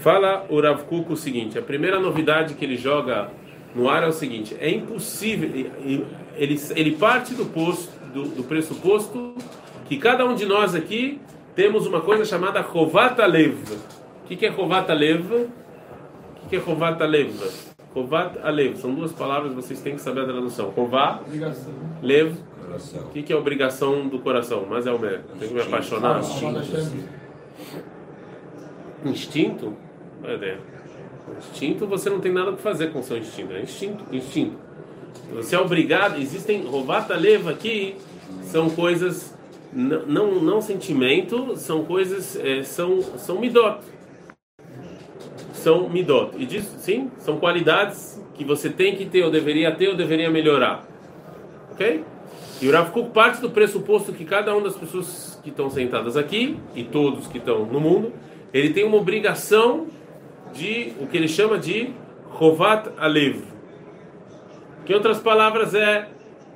Fala 0.04 0.44
o 0.48 0.60
Rav 0.60 0.80
Kuk 0.90 1.12
o 1.12 1.16
seguinte: 1.16 1.56
a 1.58 1.62
primeira 1.62 2.00
novidade 2.00 2.54
que 2.54 2.64
ele 2.64 2.76
joga 2.76 3.30
no 3.74 3.88
ar 3.88 4.02
é 4.02 4.08
o 4.08 4.12
seguinte: 4.12 4.56
é 4.58 4.68
impossível. 4.70 5.50
e- 5.54 5.70
e- 5.92 6.04
Ele, 6.36 6.56
ele 6.74 6.92
parte 6.92 7.34
do, 7.34 7.44
posto, 7.44 7.92
do, 8.14 8.22
do 8.24 8.42
pressuposto 8.44 9.34
que 9.88 9.96
cada 9.98 10.24
um 10.24 10.34
de 10.34 10.46
nós 10.46 10.74
aqui 10.74 11.20
temos 11.54 11.86
uma 11.86 12.00
coisa 12.00 12.24
chamada 12.24 12.62
Chovat 12.62 13.20
Alev. 13.20 13.54
O 14.24 14.26
que, 14.26 14.34
que 14.36 14.46
é 14.46 14.52
Chovat 14.52 14.90
Alev? 14.90 15.26
O 15.30 15.46
que, 16.40 16.48
que 16.50 16.56
é 16.56 16.60
Chovat 16.60 17.00
Alev? 17.02 17.32
Chovat 17.97 18.37
Alev. 18.43 18.77
São 18.77 18.93
duas 18.93 19.11
palavras, 19.11 19.53
vocês 19.53 19.81
têm 19.81 19.95
que 19.95 20.01
saber 20.01 20.21
a 20.21 20.25
tradução. 20.25 20.71
Obrigação. 20.75 21.73
Lev. 22.03 22.35
O 22.95 23.09
que, 23.11 23.23
que 23.23 23.33
é 23.33 23.35
obrigação 23.35 24.07
do 24.07 24.19
coração? 24.19 24.67
Mas 24.69 24.85
é 24.85 24.91
o 24.91 24.99
meu. 24.99 25.19
Tem 25.39 25.47
que 25.47 25.53
me 25.53 25.61
apaixonar. 25.61 26.21
Instinto? 29.03 29.73
É 30.23 30.35
ideia. 30.35 30.59
Instinto, 31.39 31.87
você 31.87 32.09
não 32.09 32.19
tem 32.19 32.31
nada 32.31 32.51
para 32.51 32.61
fazer 32.61 32.91
com 32.91 32.99
o 32.99 33.03
seu 33.03 33.17
instinto. 33.17 33.53
É 33.53 33.61
instinto, 33.61 34.03
instinto. 34.11 34.57
Você 35.33 35.55
é 35.55 35.59
obrigado. 35.59 36.19
Existem 36.19 36.67
rovata 36.67 37.15
leva 37.15 37.49
aqui, 37.49 37.95
são 38.43 38.69
coisas 38.69 39.35
não, 39.73 40.05
não, 40.05 40.41
não 40.41 40.61
sentimento, 40.61 41.57
são 41.57 41.83
coisas, 41.83 42.35
é, 42.35 42.63
são, 42.63 43.01
são 43.17 43.39
midot. 43.39 43.79
São 45.67 45.89
midot. 45.89 46.31
E 46.37 46.45
diz, 46.45 46.63
sim, 46.79 47.11
são 47.17 47.41
qualidades 47.41 48.23
que 48.35 48.45
você 48.45 48.69
tem 48.69 48.95
que 48.95 49.05
ter, 49.05 49.25
ou 49.25 49.29
deveria 49.29 49.69
ter, 49.75 49.89
ou 49.89 49.97
deveria 49.97 50.31
melhorar. 50.31 50.87
Ok? 51.73 52.05
E 52.61 52.69
o 52.69 52.71
Rav 52.71 52.91
Kuk 52.91 53.09
parte 53.09 53.41
do 53.41 53.49
pressuposto 53.49 54.13
que 54.13 54.23
cada 54.23 54.55
uma 54.55 54.61
das 54.61 54.77
pessoas 54.77 55.37
que 55.43 55.49
estão 55.49 55.69
sentadas 55.69 56.15
aqui, 56.15 56.57
e 56.73 56.85
todos 56.85 57.27
que 57.27 57.37
estão 57.37 57.65
no 57.65 57.81
mundo, 57.81 58.13
ele 58.53 58.69
tem 58.69 58.85
uma 58.85 58.95
obrigação 58.95 59.87
de 60.53 60.93
o 61.01 61.07
que 61.07 61.17
ele 61.17 61.27
chama 61.27 61.57
de 61.57 61.89
Chovat 62.39 62.87
Alev. 62.97 63.41
Que 64.85 64.93
em 64.93 64.95
outras 64.95 65.19
palavras 65.19 65.75
é 65.75 66.07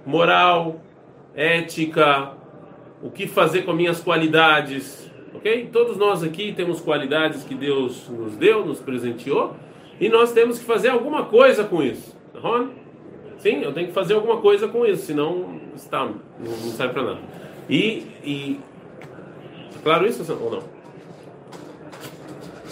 moral, 0.05 0.79
ética, 1.35 2.31
o 3.03 3.11
que 3.11 3.27
fazer 3.27 3.63
com 3.63 3.73
minhas 3.73 3.99
qualidades, 3.99 5.10
ok? 5.33 5.69
Todos 5.71 5.97
nós 5.97 6.23
aqui 6.23 6.53
temos 6.53 6.79
qualidades 6.79 7.43
que 7.43 7.55
Deus 7.55 8.07
nos 8.09 8.35
deu, 8.35 8.65
nos 8.65 8.79
presenteou, 8.79 9.55
e 9.99 10.09
nós 10.09 10.31
temos 10.31 10.59
que 10.59 10.65
fazer 10.65 10.89
alguma 10.89 11.25
coisa 11.25 11.63
com 11.63 11.81
isso. 11.81 12.15
Tá 12.33 12.67
Sim, 13.37 13.63
eu 13.63 13.73
tenho 13.73 13.87
que 13.87 13.93
fazer 13.93 14.13
alguma 14.13 14.37
coisa 14.37 14.67
com 14.67 14.85
isso, 14.85 15.07
senão 15.07 15.59
está, 15.75 16.05
não, 16.05 16.53
serve 16.75 16.93
para 16.93 17.03
nada. 17.03 17.19
E, 17.67 18.05
e 18.23 18.59
é 19.75 19.79
claro 19.83 20.05
isso 20.05 20.31
ou 20.31 20.51
não? 20.51 20.63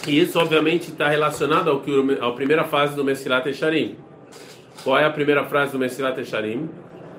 E 0.08 0.20
isso 0.20 0.40
obviamente 0.40 0.90
está 0.90 1.10
relacionado 1.10 1.70
ao 1.70 1.82
que 1.82 1.92
à 2.22 2.32
primeira 2.32 2.64
fase 2.64 2.96
do 2.96 3.04
Mesilat 3.04 3.48
Esharim. 3.48 3.98
Qual 4.84 4.98
é 4.98 5.06
a 5.06 5.10
primeira 5.10 5.44
frase 5.46 5.72
do 5.72 5.80
Mesilat 5.80 6.18
Esharim? 6.20 6.70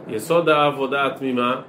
Yesod 0.08 0.48
Avodat 0.48 1.20
Mimah 1.20 1.64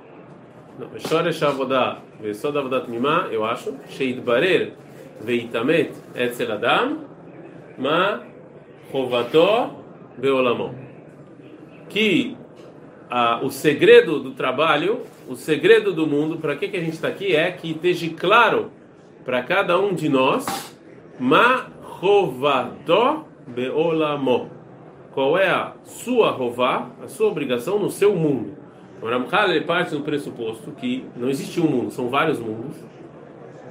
Shoresh 0.98 1.44
Avodah, 1.44 2.00
Vesod 2.20 2.58
Avodat 2.58 2.90
Mimá, 2.90 3.28
eu 3.32 3.44
acho, 3.46 3.75
Sheidbarer, 3.90 4.74
Veitamet, 5.22 5.92
Etzel 6.16 6.51
Adam, 6.51 7.00
Ma, 7.78 8.22
Rovató, 8.92 9.75
Beolamon. 10.18 10.74
Que 11.90 12.36
ah, 13.10 13.40
o 13.44 13.50
segredo 13.50 14.20
do 14.20 14.32
trabalho, 14.32 15.01
o 15.28 15.36
segredo 15.36 15.94
do 15.94 16.08
mundo, 16.08 16.38
para 16.38 16.56
que, 16.56 16.68
que 16.68 16.78
a 16.78 16.82
gente 16.82 16.94
está 16.94 17.08
aqui, 17.08 17.36
é 17.36 17.51
que 17.51 17.72
esteja 17.72 18.10
claro 18.16 18.72
para 19.25 19.44
cada 19.44 19.78
um 19.80 19.94
de 19.94 20.10
nós, 20.10 20.75
Ma, 21.20 21.68
Rovató, 21.82 23.25
Beolamon. 23.46 24.50
Qual 25.13 25.38
é 25.38 25.50
a 25.50 25.74
sua 25.84 26.32
rová, 26.32 26.90
a 27.04 27.08
sua 27.08 27.28
obrigação 27.28 27.78
no 27.78 27.90
seu 27.90 28.16
mundo? 28.16 28.61
O 29.01 29.08
Ramchal 29.08 29.50
ele 29.50 29.65
parte 29.65 29.96
do 29.96 30.01
pressuposto 30.01 30.72
que 30.72 31.05
não 31.15 31.27
existe 31.27 31.60
um 31.60 31.67
mundo, 31.67 31.91
são 31.91 32.08
vários 32.10 32.39
mundos. 32.39 32.75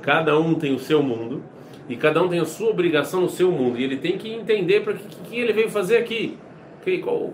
Cada 0.03 0.39
um 0.39 0.55
tem 0.55 0.75
o 0.75 0.79
seu 0.79 1.03
mundo 1.03 1.43
e 1.89 1.97
cada 1.97 2.21
um 2.23 2.29
tem 2.29 2.41
a 2.41 2.45
sua 2.45 2.71
obrigação 2.71 3.21
no 3.21 3.29
seu 3.29 3.53
mundo. 3.53 3.79
E 3.79 3.85
ele 3.85 3.97
tem 3.97 4.19
que 4.19 4.33
entender 4.33 4.81
para 4.81 4.95
que, 4.95 5.05
que, 5.25 5.39
ele 5.39 5.53
veio 5.53 5.71
fazer 5.71 5.99
aqui. 5.99 6.37
Que, 6.83 6.99
qual, 6.99 7.33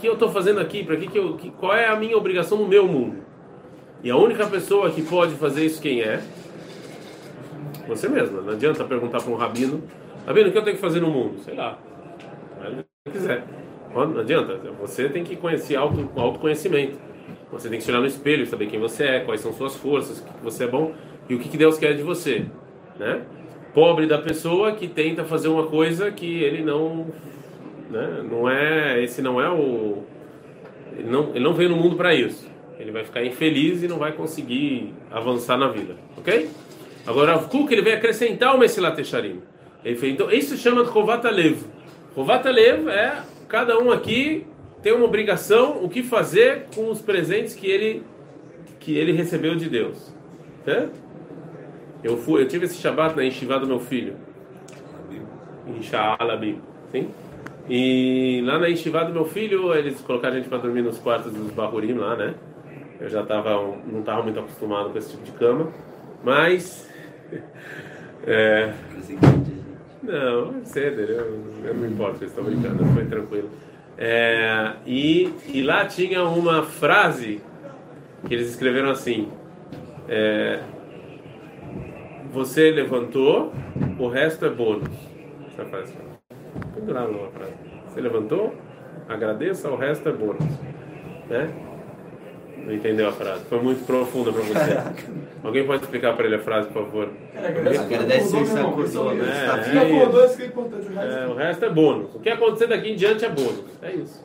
que 0.00 0.06
eu 0.06 0.14
estou 0.14 0.28
fazendo 0.28 0.60
aqui? 0.60 0.84
Para 0.84 0.96
que, 0.96 1.06
que 1.06 1.18
eu, 1.18 1.36
que, 1.36 1.50
qual 1.50 1.74
é 1.74 1.86
a 1.86 1.96
minha 1.96 2.16
obrigação 2.16 2.58
no 2.58 2.68
meu 2.68 2.86
mundo? 2.86 3.18
E 4.02 4.10
a 4.10 4.16
única 4.16 4.46
pessoa 4.46 4.90
que 4.90 5.02
pode 5.02 5.34
fazer 5.34 5.64
isso 5.64 5.80
quem 5.80 6.02
é? 6.02 6.22
Você 7.88 8.08
mesmo. 8.08 8.42
Não 8.42 8.52
adianta 8.52 8.84
perguntar 8.84 9.22
para 9.22 9.30
um 9.30 9.36
rabino: 9.36 9.82
Rabino, 10.26 10.48
o 10.48 10.52
que 10.52 10.58
eu 10.58 10.62
tenho 10.62 10.76
que 10.76 10.82
fazer 10.82 11.00
no 11.00 11.10
mundo? 11.10 11.38
Sei 11.40 11.54
lá. 11.54 11.78
Se 13.06 13.12
quiser. 13.12 13.44
Não 13.94 14.20
adianta. 14.20 14.58
Você 14.80 15.08
tem 15.08 15.24
que 15.24 15.36
conhecer 15.36 15.76
auto, 15.76 16.08
autoconhecimento. 16.16 17.09
Você 17.52 17.68
tem 17.68 17.78
que 17.78 17.84
se 17.84 17.90
olhar 17.90 18.00
no 18.00 18.06
espelho, 18.06 18.46
saber 18.46 18.66
quem 18.66 18.78
você 18.78 19.04
é, 19.04 19.20
quais 19.20 19.40
são 19.40 19.52
suas 19.52 19.76
forças, 19.76 20.20
o 20.20 20.24
que 20.24 20.44
você 20.44 20.64
é 20.64 20.68
bom 20.68 20.92
e 21.28 21.34
o 21.34 21.38
que 21.38 21.56
Deus 21.56 21.78
quer 21.78 21.94
de 21.94 22.02
você, 22.02 22.46
né? 22.98 23.22
Pobre 23.74 24.06
da 24.06 24.18
pessoa 24.18 24.72
que 24.72 24.88
tenta 24.88 25.24
fazer 25.24 25.48
uma 25.48 25.66
coisa 25.66 26.10
que 26.10 26.42
ele 26.42 26.62
não, 26.62 27.06
né? 27.90 28.24
Não 28.28 28.48
é, 28.48 29.02
esse 29.02 29.20
não 29.20 29.40
é 29.40 29.48
o, 29.48 30.04
ele 30.96 31.08
não, 31.08 31.30
ele 31.30 31.44
não 31.44 31.54
veio 31.54 31.70
no 31.70 31.76
mundo 31.76 31.96
para 31.96 32.14
isso. 32.14 32.48
Ele 32.78 32.90
vai 32.90 33.04
ficar 33.04 33.24
infeliz 33.24 33.82
e 33.82 33.88
não 33.88 33.98
vai 33.98 34.12
conseguir 34.12 34.94
avançar 35.10 35.58
na 35.58 35.68
vida, 35.68 35.96
ok? 36.16 36.48
Agora, 37.06 37.36
o 37.36 37.48
Kuk 37.48 37.72
ele 37.72 37.82
vem 37.82 37.94
acrescentar 37.94 38.54
o 38.54 38.58
Mesilat 38.58 38.98
Echarim. 38.98 39.40
Ele 39.84 39.96
fez, 39.96 40.12
então, 40.12 40.30
isso 40.30 40.56
chama 40.56 40.84
de 40.84 40.90
Rovata 40.90 41.30
Lev. 41.30 41.62
Rovata 42.14 42.50
Lev 42.50 42.88
é 42.88 43.22
cada 43.48 43.78
um 43.78 43.90
aqui 43.90 44.46
tem 44.82 44.92
uma 44.92 45.04
obrigação 45.04 45.82
o 45.84 45.88
que 45.88 46.02
fazer 46.02 46.66
com 46.74 46.90
os 46.90 47.00
presentes 47.00 47.54
que 47.54 47.66
ele 47.66 48.02
que 48.78 48.96
ele 48.96 49.12
recebeu 49.12 49.54
de 49.54 49.68
Deus. 49.68 50.12
Certo? 50.64 50.92
Eu 52.02 52.16
fui, 52.16 52.42
eu 52.42 52.48
tive 52.48 52.64
esse 52.64 52.76
Shabbat 52.76 53.14
na 53.14 53.22
Yeshiva 53.22 53.58
do 53.58 53.66
meu 53.66 53.78
filho. 53.78 54.14
Em 55.66 55.82
Sha'alabim. 55.82 56.60
Sim? 56.90 57.10
E 57.68 58.42
lá 58.44 58.58
na 58.58 58.68
Yeshiva 58.68 59.04
do 59.04 59.12
meu 59.12 59.26
filho, 59.26 59.74
eles 59.74 60.00
colocaram 60.00 60.34
a 60.34 60.38
gente 60.38 60.48
para 60.48 60.58
dormir 60.58 60.82
nos 60.82 60.98
quartos 60.98 61.32
dos 61.32 61.50
Bahurim 61.52 61.94
lá, 61.94 62.16
né? 62.16 62.34
Eu 62.98 63.08
já 63.10 63.22
tava, 63.24 63.50
não 63.86 64.00
estava 64.00 64.22
muito 64.22 64.40
acostumado 64.40 64.90
com 64.90 64.98
esse 64.98 65.10
tipo 65.10 65.24
de 65.24 65.32
cama. 65.32 65.68
Mas. 66.24 66.88
É, 68.26 68.74
não, 70.02 70.58
é 70.60 70.64
cedo, 70.64 71.00
eu, 71.00 71.42
eu 71.64 71.74
não 71.74 71.86
importa, 71.86 72.18
eles 72.18 72.30
estão 72.30 72.44
brincando, 72.44 72.84
foi 72.92 73.06
tranquilo. 73.06 73.48
É, 74.02 74.76
e, 74.86 75.30
e 75.52 75.62
lá 75.62 75.84
tinha 75.84 76.24
uma 76.24 76.62
frase 76.62 77.42
que 78.26 78.32
eles 78.32 78.48
escreveram 78.48 78.90
assim: 78.90 79.28
é, 80.08 80.60
Você 82.32 82.70
levantou, 82.70 83.52
o 83.98 84.08
resto 84.08 84.46
é 84.46 84.48
bônus. 84.48 84.88
Essa 85.48 85.66
frase. 85.66 85.94
Pendurado 86.74 87.12
numa 87.12 87.28
frase. 87.28 87.52
Você 87.86 88.00
levantou, 88.00 88.54
agradeça, 89.06 89.68
o 89.68 89.76
resto 89.76 90.08
é 90.08 90.12
bônus. 90.12 90.48
Né? 91.28 91.69
Não 92.64 92.74
entendeu 92.74 93.08
a 93.08 93.12
frase? 93.12 93.44
Foi 93.48 93.60
muito 93.60 93.84
profunda 93.84 94.32
para 94.32 94.42
você. 94.42 95.00
Alguém 95.42 95.66
pode 95.66 95.82
explicar 95.82 96.14
para 96.14 96.26
ele 96.26 96.36
a 96.36 96.38
frase, 96.38 96.68
por 96.68 96.84
favor? 96.84 97.08
Agradece 97.36 98.36
e 98.40 98.46
se 98.46 98.58
acordou, 98.58 99.14
né? 99.14 99.24
É, 99.26 99.76
é, 99.76 99.98
acordou, 99.98 100.24
isso 100.24 100.36
que 100.36 100.42
é 100.42 100.46
importante. 100.46 100.86
O 100.86 100.94
resto 100.94 101.18
é, 101.18 101.26
o 101.26 101.34
resto 101.34 101.64
é 101.64 101.70
bônus. 101.70 102.14
O 102.14 102.20
que 102.20 102.28
acontecer 102.28 102.66
daqui 102.66 102.90
em 102.90 102.96
diante 102.96 103.24
é 103.24 103.28
bônus. 103.28 103.64
É 103.82 103.92
isso. 103.92 104.24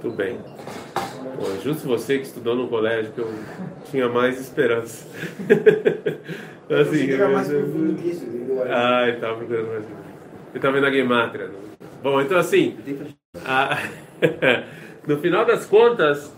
Tudo 0.00 0.16
bem. 0.16 0.38
Pô, 1.36 1.62
justo 1.62 1.86
você 1.86 2.18
que 2.18 2.24
estudou 2.24 2.56
no 2.56 2.68
colégio 2.68 3.12
que 3.12 3.20
eu 3.20 3.30
tinha 3.90 4.08
mais 4.08 4.40
esperança. 4.40 5.06
assim, 6.68 7.04
eu 7.10 7.30
mais 7.30 7.48
profundo 7.48 7.94
que 8.00 8.08
isso. 8.10 8.26
Ah, 8.68 9.02
ele 9.06 9.16
estava 9.16 9.36
procurando 9.36 9.68
mais 9.68 9.84
Ele 9.84 9.94
estava 10.54 10.74
vendo 10.74 10.86
a 10.86 10.90
Gematria. 10.90 11.46
Né? 11.46 11.54
Bom, 12.02 12.20
então 12.20 12.38
assim, 12.38 12.76
a... 13.44 13.78
no 15.06 15.18
final 15.18 15.44
das 15.44 15.66
contas, 15.66 16.34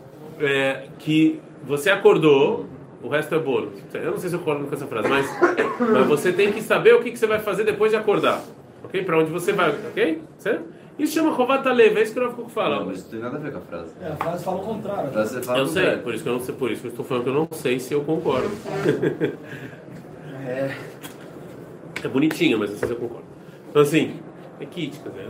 é, 0.47 0.87
que 0.99 1.41
você 1.65 1.91
acordou, 1.91 2.67
o 3.03 3.09
resto 3.09 3.35
é 3.35 3.39
bolo. 3.39 3.73
Eu 3.93 4.13
não 4.13 4.19
sei 4.19 4.31
se 4.31 4.37
eu 4.37 4.41
concordo 4.41 4.67
com 4.67 4.75
essa 4.75 4.87
frase, 4.87 5.09
mas, 5.09 5.27
mas 5.81 6.07
você 6.07 6.33
tem 6.33 6.53
que 6.53 6.63
saber 6.63 6.95
o 6.95 7.03
que, 7.03 7.11
que 7.11 7.19
você 7.19 7.27
vai 7.27 7.39
fazer 7.41 7.65
depois 7.65 7.91
de 7.91 7.97
acordar. 7.97 8.43
Ok? 8.85 9.03
Para 9.05 9.19
onde 9.19 9.31
você 9.31 9.53
vai, 9.53 9.71
ok? 9.71 10.23
Certo? 10.39 10.65
Isso 10.99 11.15
chama 11.15 11.31
Rovata 11.31 11.73
Leva, 11.73 12.01
é 12.01 12.03
isso 12.03 12.13
que 12.13 12.21
o 12.21 12.29
Rav 12.29 12.49
fala. 12.51 12.81
Não, 12.81 12.87
mas 12.87 12.99
isso 12.99 13.09
tem 13.09 13.19
nada 13.19 13.37
a 13.37 13.41
ver 13.41 13.51
com 13.51 13.59
a 13.59 13.63
frase. 13.63 13.93
É, 14.01 14.09
a 14.09 14.17
frase 14.17 14.45
fala 14.45 14.59
o 14.59 14.65
contrário. 14.65 15.11
Fala 15.43 15.59
eu 15.59 15.67
sei, 15.67 15.97
por 15.97 16.15
isso, 16.15 16.23
que 16.23 16.29
eu 16.29 16.33
não 16.35 16.41
sei, 16.41 16.55
por 16.55 16.71
isso 16.71 16.81
que 16.83 16.87
eu 16.89 16.91
estou 16.91 17.05
falando 17.05 17.25
que 17.25 17.31
eu 17.31 17.35
não 17.35 17.49
sei 17.51 17.81
se 17.81 17.95
eu 17.95 18.03
concordo. 18.03 18.51
é. 20.47 20.77
É 22.05 22.09
bonitinho, 22.09 22.59
mas 22.59 22.71
não 22.71 22.79
sei 22.79 22.89
se 22.89 22.95
eu 22.95 22.99
concordo. 22.99 23.25
Então 23.71 23.83
assim, 23.83 24.17
é 24.61 24.67
kit, 24.67 24.99
quer 25.01 25.09
dizer. 25.09 25.29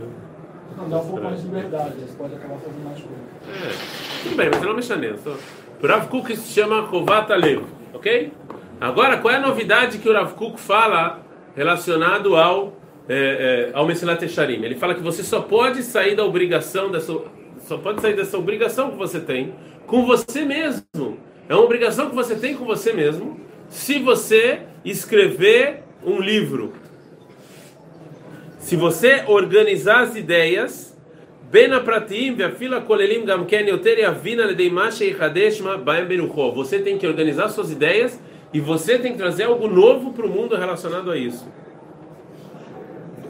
Não, 0.77 0.89
dá 0.89 0.97
um 0.97 1.07
pouco 1.07 1.23
mais 1.23 1.41
de 1.41 1.47
liberdade, 1.47 1.93
você 1.99 2.17
pode 2.17 2.35
acabar 2.35 2.57
fazendo 2.57 2.83
mais 2.83 2.99
coisas. 2.99 3.23
É, 3.47 4.23
tudo 4.23 4.35
bem, 4.35 4.49
mas 4.49 4.59
você 4.59 4.65
não 4.65 4.75
mexa 4.75 4.95
nisso. 4.95 5.37
O 5.81 5.87
Rav 5.87 6.07
Kuk 6.07 6.35
se 6.35 6.53
chama 6.53 6.81
Rovata 6.81 7.35
Lev, 7.35 7.63
ok? 7.93 8.31
Agora, 8.79 9.17
qual 9.17 9.33
é 9.33 9.37
a 9.37 9.41
novidade 9.41 9.97
que 9.97 10.09
o 10.09 10.13
Rav 10.13 10.33
Kuk 10.33 10.59
fala 10.59 11.21
relacionado 11.55 12.35
ao, 12.35 12.73
é, 13.07 13.69
é, 13.71 13.77
ao 13.77 13.85
Mesilat 13.85 14.21
Esharim? 14.23 14.63
Ele 14.63 14.75
fala 14.75 14.95
que 14.95 15.01
você 15.01 15.23
só 15.23 15.41
pode 15.41 15.83
sair 15.83 16.15
da 16.15 16.23
obrigação, 16.23 16.89
dessa, 16.89 17.13
só 17.67 17.77
pode 17.77 18.01
sair 18.01 18.15
dessa 18.15 18.37
obrigação 18.37 18.91
que 18.91 18.97
você 18.97 19.19
tem 19.19 19.53
com 19.85 20.05
você 20.05 20.43
mesmo. 20.43 21.17
É 21.47 21.53
uma 21.53 21.63
obrigação 21.63 22.09
que 22.09 22.15
você 22.15 22.35
tem 22.35 22.55
com 22.55 22.65
você 22.65 22.93
mesmo 22.93 23.39
se 23.69 23.99
você 23.99 24.61
escrever 24.85 25.83
um 26.05 26.19
livro 26.19 26.73
se 28.63 28.77
você 28.77 29.25
organizar 29.27 30.03
as 30.03 30.15
ideias, 30.15 30.97
você 36.53 36.79
tem 36.79 36.97
que 36.97 37.05
organizar 37.05 37.49
suas 37.49 37.69
ideias 37.69 38.17
e 38.53 38.61
você 38.61 38.97
tem 38.97 39.11
que 39.11 39.17
trazer 39.17 39.43
algo 39.43 39.67
novo 39.67 40.13
para 40.13 40.25
o 40.25 40.29
mundo 40.29 40.55
relacionado 40.55 41.11
a 41.11 41.17
isso. 41.17 41.45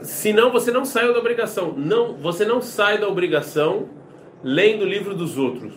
senão 0.04 0.52
você 0.52 0.70
não 0.70 0.86
sai 0.86 1.12
da 1.12 1.18
obrigação. 1.18 1.74
Não, 1.75 2.13
você 2.13 2.46
não 2.46 2.62
sai 2.62 3.00
da 3.00 3.08
obrigação 3.08 3.90
lendo 4.44 4.84
o 4.84 4.88
livro 4.88 5.16
dos 5.16 5.36
outros. 5.36 5.74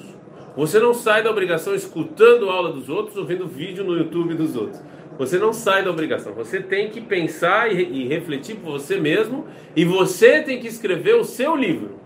Você 0.54 0.78
não 0.78 0.92
sai 0.92 1.22
da 1.22 1.30
obrigação 1.30 1.74
escutando 1.74 2.50
a 2.50 2.52
aula 2.52 2.72
dos 2.74 2.90
outros 2.90 3.16
ou 3.16 3.24
vendo 3.24 3.46
vídeo 3.46 3.82
no 3.84 3.96
YouTube 3.96 4.34
dos 4.34 4.54
outros. 4.54 4.82
Você 5.18 5.38
não 5.38 5.52
sai 5.52 5.82
da 5.82 5.90
obrigação. 5.90 6.34
Você 6.34 6.60
tem 6.60 6.90
que 6.90 7.00
pensar 7.00 7.72
e, 7.72 7.82
e 7.82 8.08
refletir 8.08 8.56
por 8.56 8.72
você 8.72 8.98
mesmo 8.98 9.46
e 9.74 9.84
você 9.84 10.42
tem 10.42 10.60
que 10.60 10.66
escrever 10.66 11.14
o 11.14 11.24
seu 11.24 11.56
livro 11.56 11.98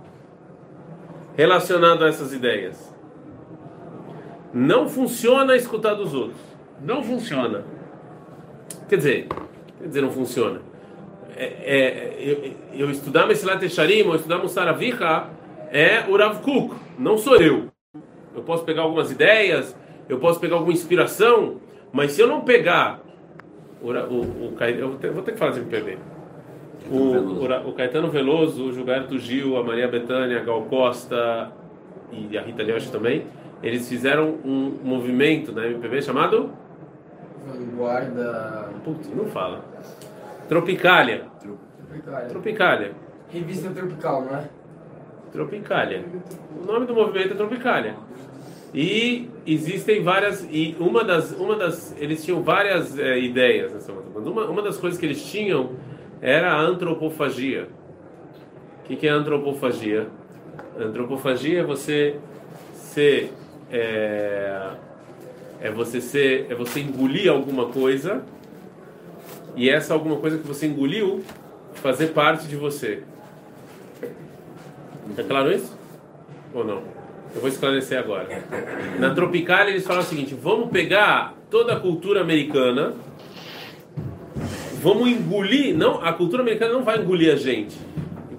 relacionado 1.37 2.05
a 2.05 2.09
essas 2.09 2.33
ideias. 2.33 2.95
Não 4.53 4.89
funciona 4.89 5.57
escutar 5.57 5.95
dos 5.95 6.15
outros. 6.15 6.41
Não 6.83 7.03
funciona. 7.03 7.65
Quer 8.89 8.97
dizer, 8.97 9.27
quer 9.79 9.89
dizer, 9.89 10.01
não 10.03 10.11
funciona. 10.11 10.63
É, 11.37 11.45
é, 11.45 12.17
eu, 12.19 12.53
eu 12.75 12.91
estudar 12.91 13.27
Mesilat 13.27 13.63
Echarim 13.63 14.03
ou 14.03 14.15
estudar 14.15 14.39
Musar 14.39 14.69
Avicha 14.69 15.29
é 15.71 16.05
o 16.09 16.17
Rav 16.17 16.43
Kuk, 16.43 16.75
não 16.99 17.17
sou 17.17 17.37
eu. 17.37 17.69
Eu 18.35 18.43
posso 18.43 18.65
pegar 18.65 18.83
algumas 18.83 19.11
ideias, 19.11 19.77
eu 20.09 20.19
posso 20.19 20.41
pegar 20.41 20.57
alguma 20.57 20.73
inspiração, 20.73 21.61
mas 21.93 22.13
se 22.13 22.21
eu 22.21 22.27
não 22.27 22.43
pegar 22.43 23.01
o, 23.83 23.91
o, 23.91 24.55
o 24.55 24.65
eu 24.65 25.13
vou 25.13 25.23
ter 25.23 25.33
que 25.33 25.39
falar 25.39 25.53
de 25.53 25.61
MPB. 25.61 25.99
O, 26.91 26.97
o, 26.97 27.69
o 27.69 27.73
Caetano 27.73 28.11
Veloso, 28.11 28.65
o 28.65 28.73
Gilberto 28.73 29.19
Gil, 29.19 29.57
a 29.57 29.63
Maria 29.63 29.89
Bethânia, 29.89 30.41
a 30.41 30.45
Gal 30.45 30.63
Costa 30.63 31.53
e 32.11 32.37
a 32.37 32.43
Rita 32.43 32.63
Leoche 32.63 32.91
também, 32.91 33.27
eles 33.63 33.89
fizeram 33.89 34.39
um 34.45 34.79
movimento 34.83 35.53
na 35.53 35.67
MPB 35.67 36.03
chamado 36.03 36.51
Vanguarda. 37.47 38.71
Putz, 38.85 39.09
não 39.15 39.27
fala. 39.27 39.65
Tropicália. 40.49 41.27
Tropicália. 41.41 42.29
Tropicália. 42.29 42.93
Revista 43.29 43.71
Tropical, 43.71 44.25
não 44.25 44.37
é? 44.37 44.49
Tropicália. 45.33 46.05
O 46.61 46.67
nome 46.67 46.87
do 46.87 46.95
movimento 46.95 47.33
é 47.33 47.37
Tropicália. 47.37 47.95
E 48.73 49.29
existem 49.47 50.03
várias 50.03 50.47
e 50.51 50.77
uma 50.79 51.03
das 51.03 51.33
uma 51.33 51.57
das 51.57 51.95
eles 51.99 52.25
tinham 52.25 52.41
várias 52.43 52.97
é, 52.99 53.19
ideias 53.19 53.73
nessa 53.73 53.93
uma 53.93 54.45
uma 54.45 54.63
das 54.63 54.77
coisas 54.77 54.99
que 54.99 55.05
eles 55.05 55.25
tinham 55.25 55.73
era 56.21 56.53
a 56.53 56.61
antropofagia. 56.61 57.69
O 58.85 58.87
que, 58.87 58.97
que 58.97 59.09
é 59.09 59.11
antropofagia? 59.11 60.07
Antropofagia 60.79 61.61
é 61.61 61.63
você 61.65 62.17
ser 62.75 63.33
é, 63.73 64.71
é 65.61 65.71
você 65.73 66.01
ser 66.01 66.47
é 66.49 66.55
você 66.55 66.79
engolir 66.81 67.29
alguma 67.29 67.67
coisa 67.67 68.23
e 69.57 69.69
essa 69.69 69.95
alguma 69.95 70.17
coisa 70.17 70.39
que 70.39 70.47
você 70.47 70.67
engoliu 70.67 71.25
fazer 71.75 72.09
parte 72.09 72.47
de 72.47 72.55
você. 72.55 73.03
É 75.17 75.23
claro 75.25 75.53
isso? 75.53 75.77
Ou 76.55 76.65
não? 76.65 77.00
Eu 77.35 77.41
vou 77.41 77.49
esclarecer 77.49 77.99
agora. 77.99 78.29
Na 78.99 79.15
Tropical 79.15 79.69
eles 79.69 79.87
falam 79.87 80.03
o 80.03 80.05
seguinte: 80.05 80.35
vamos 80.35 80.71
pegar 80.71 81.35
toda 81.51 81.75
a 81.75 81.81
cultura 81.81 82.21
americana, 82.21 82.95
vamos 84.81 85.09
engolir. 85.09 85.77
Não, 85.77 86.05
a 86.05 86.13
cultura 86.13 86.43
americana 86.43 86.73
não 86.73 86.83
vai 86.83 86.99
engolir 86.99 87.33
a 87.33 87.37
gente. 87.37 87.77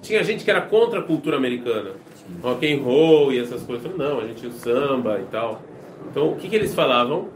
Tinha 0.00 0.22
gente 0.24 0.44
que 0.44 0.50
era 0.50 0.60
contra 0.60 1.00
a 1.00 1.02
cultura 1.02 1.36
americana, 1.36 1.90
rock 2.42 2.72
and 2.72 2.82
roll 2.82 3.32
e 3.32 3.38
essas 3.38 3.62
coisas. 3.62 3.94
Não, 3.96 4.20
a 4.20 4.26
gente 4.26 4.46
o 4.46 4.52
samba 4.52 5.20
e 5.20 5.24
tal. 5.30 5.62
Então 6.10 6.32
o 6.32 6.36
que, 6.36 6.48
que 6.48 6.56
eles 6.56 6.74
falavam? 6.74 7.28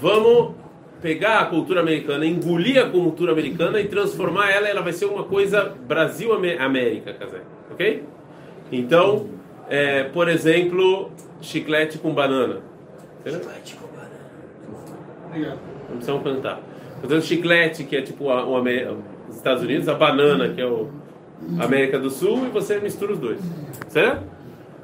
Vamos 0.00 0.54
pegar 1.00 1.40
a 1.40 1.46
cultura 1.46 1.80
americana, 1.80 2.24
engolir 2.24 2.82
a 2.82 2.88
cultura 2.88 3.32
americana 3.32 3.80
e 3.80 3.88
transformar 3.88 4.50
ela, 4.50 4.68
ela 4.68 4.80
vai 4.80 4.92
ser 4.92 5.04
uma 5.06 5.24
coisa 5.24 5.74
Brasil-América, 5.86 7.16
ok? 7.70 8.02
Então, 8.72 9.26
é, 9.68 10.04
por 10.04 10.28
exemplo, 10.28 11.10
chiclete 11.40 11.98
com 11.98 12.12
banana. 12.12 12.60
Chiclete 13.24 13.76
com 13.76 13.88
banana. 13.88 15.58
Não 15.88 15.96
precisamos 15.96 16.22
cantar. 16.22 16.60
Portanto, 17.00 17.24
chiclete, 17.24 17.84
que 17.84 17.96
é 17.96 18.02
tipo 18.02 18.24
o, 18.24 18.60
os 19.28 19.36
Estados 19.36 19.62
Unidos, 19.62 19.88
a 19.88 19.94
banana, 19.94 20.48
que 20.48 20.60
é 20.60 20.66
o 20.66 20.88
América 21.60 21.98
do 21.98 22.10
Sul, 22.10 22.46
e 22.46 22.48
você 22.48 22.78
mistura 22.78 23.12
os 23.12 23.18
dois. 23.18 23.40
Certo? 23.88 24.24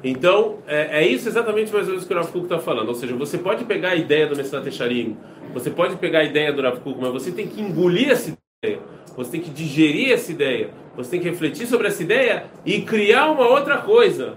Então, 0.03 0.57
é, 0.67 1.01
é 1.01 1.07
isso 1.07 1.29
exatamente 1.29 1.71
mais 1.71 1.85
ou 1.85 1.91
menos 1.91 2.05
que 2.05 2.13
o 2.13 2.17
Rav 2.17 2.29
Kuk 2.31 2.43
está 2.43 2.59
falando. 2.59 2.89
Ou 2.89 2.95
seja, 2.95 3.15
você 3.15 3.37
pode 3.37 3.63
pegar 3.63 3.89
a 3.89 3.95
ideia 3.95 4.27
do 4.27 4.35
Messilat 4.35 4.67
Echarim, 4.67 5.17
você 5.53 5.69
pode 5.69 5.95
pegar 5.95 6.19
a 6.19 6.23
ideia 6.23 6.51
do 6.51 6.61
Rav 6.61 6.79
Kuk, 6.81 6.99
mas 6.99 7.11
você 7.11 7.31
tem 7.31 7.47
que 7.47 7.61
engolir 7.61 8.09
essa 8.09 8.35
ideia. 8.63 8.79
Você 9.15 9.31
tem 9.31 9.41
que 9.41 9.49
digerir 9.49 10.11
essa 10.11 10.31
ideia. 10.31 10.71
Você 10.97 11.11
tem 11.11 11.19
que 11.21 11.29
refletir 11.29 11.67
sobre 11.67 11.87
essa 11.87 12.03
ideia 12.03 12.45
e 12.65 12.81
criar 12.81 13.31
uma 13.31 13.47
outra 13.47 13.77
coisa. 13.77 14.33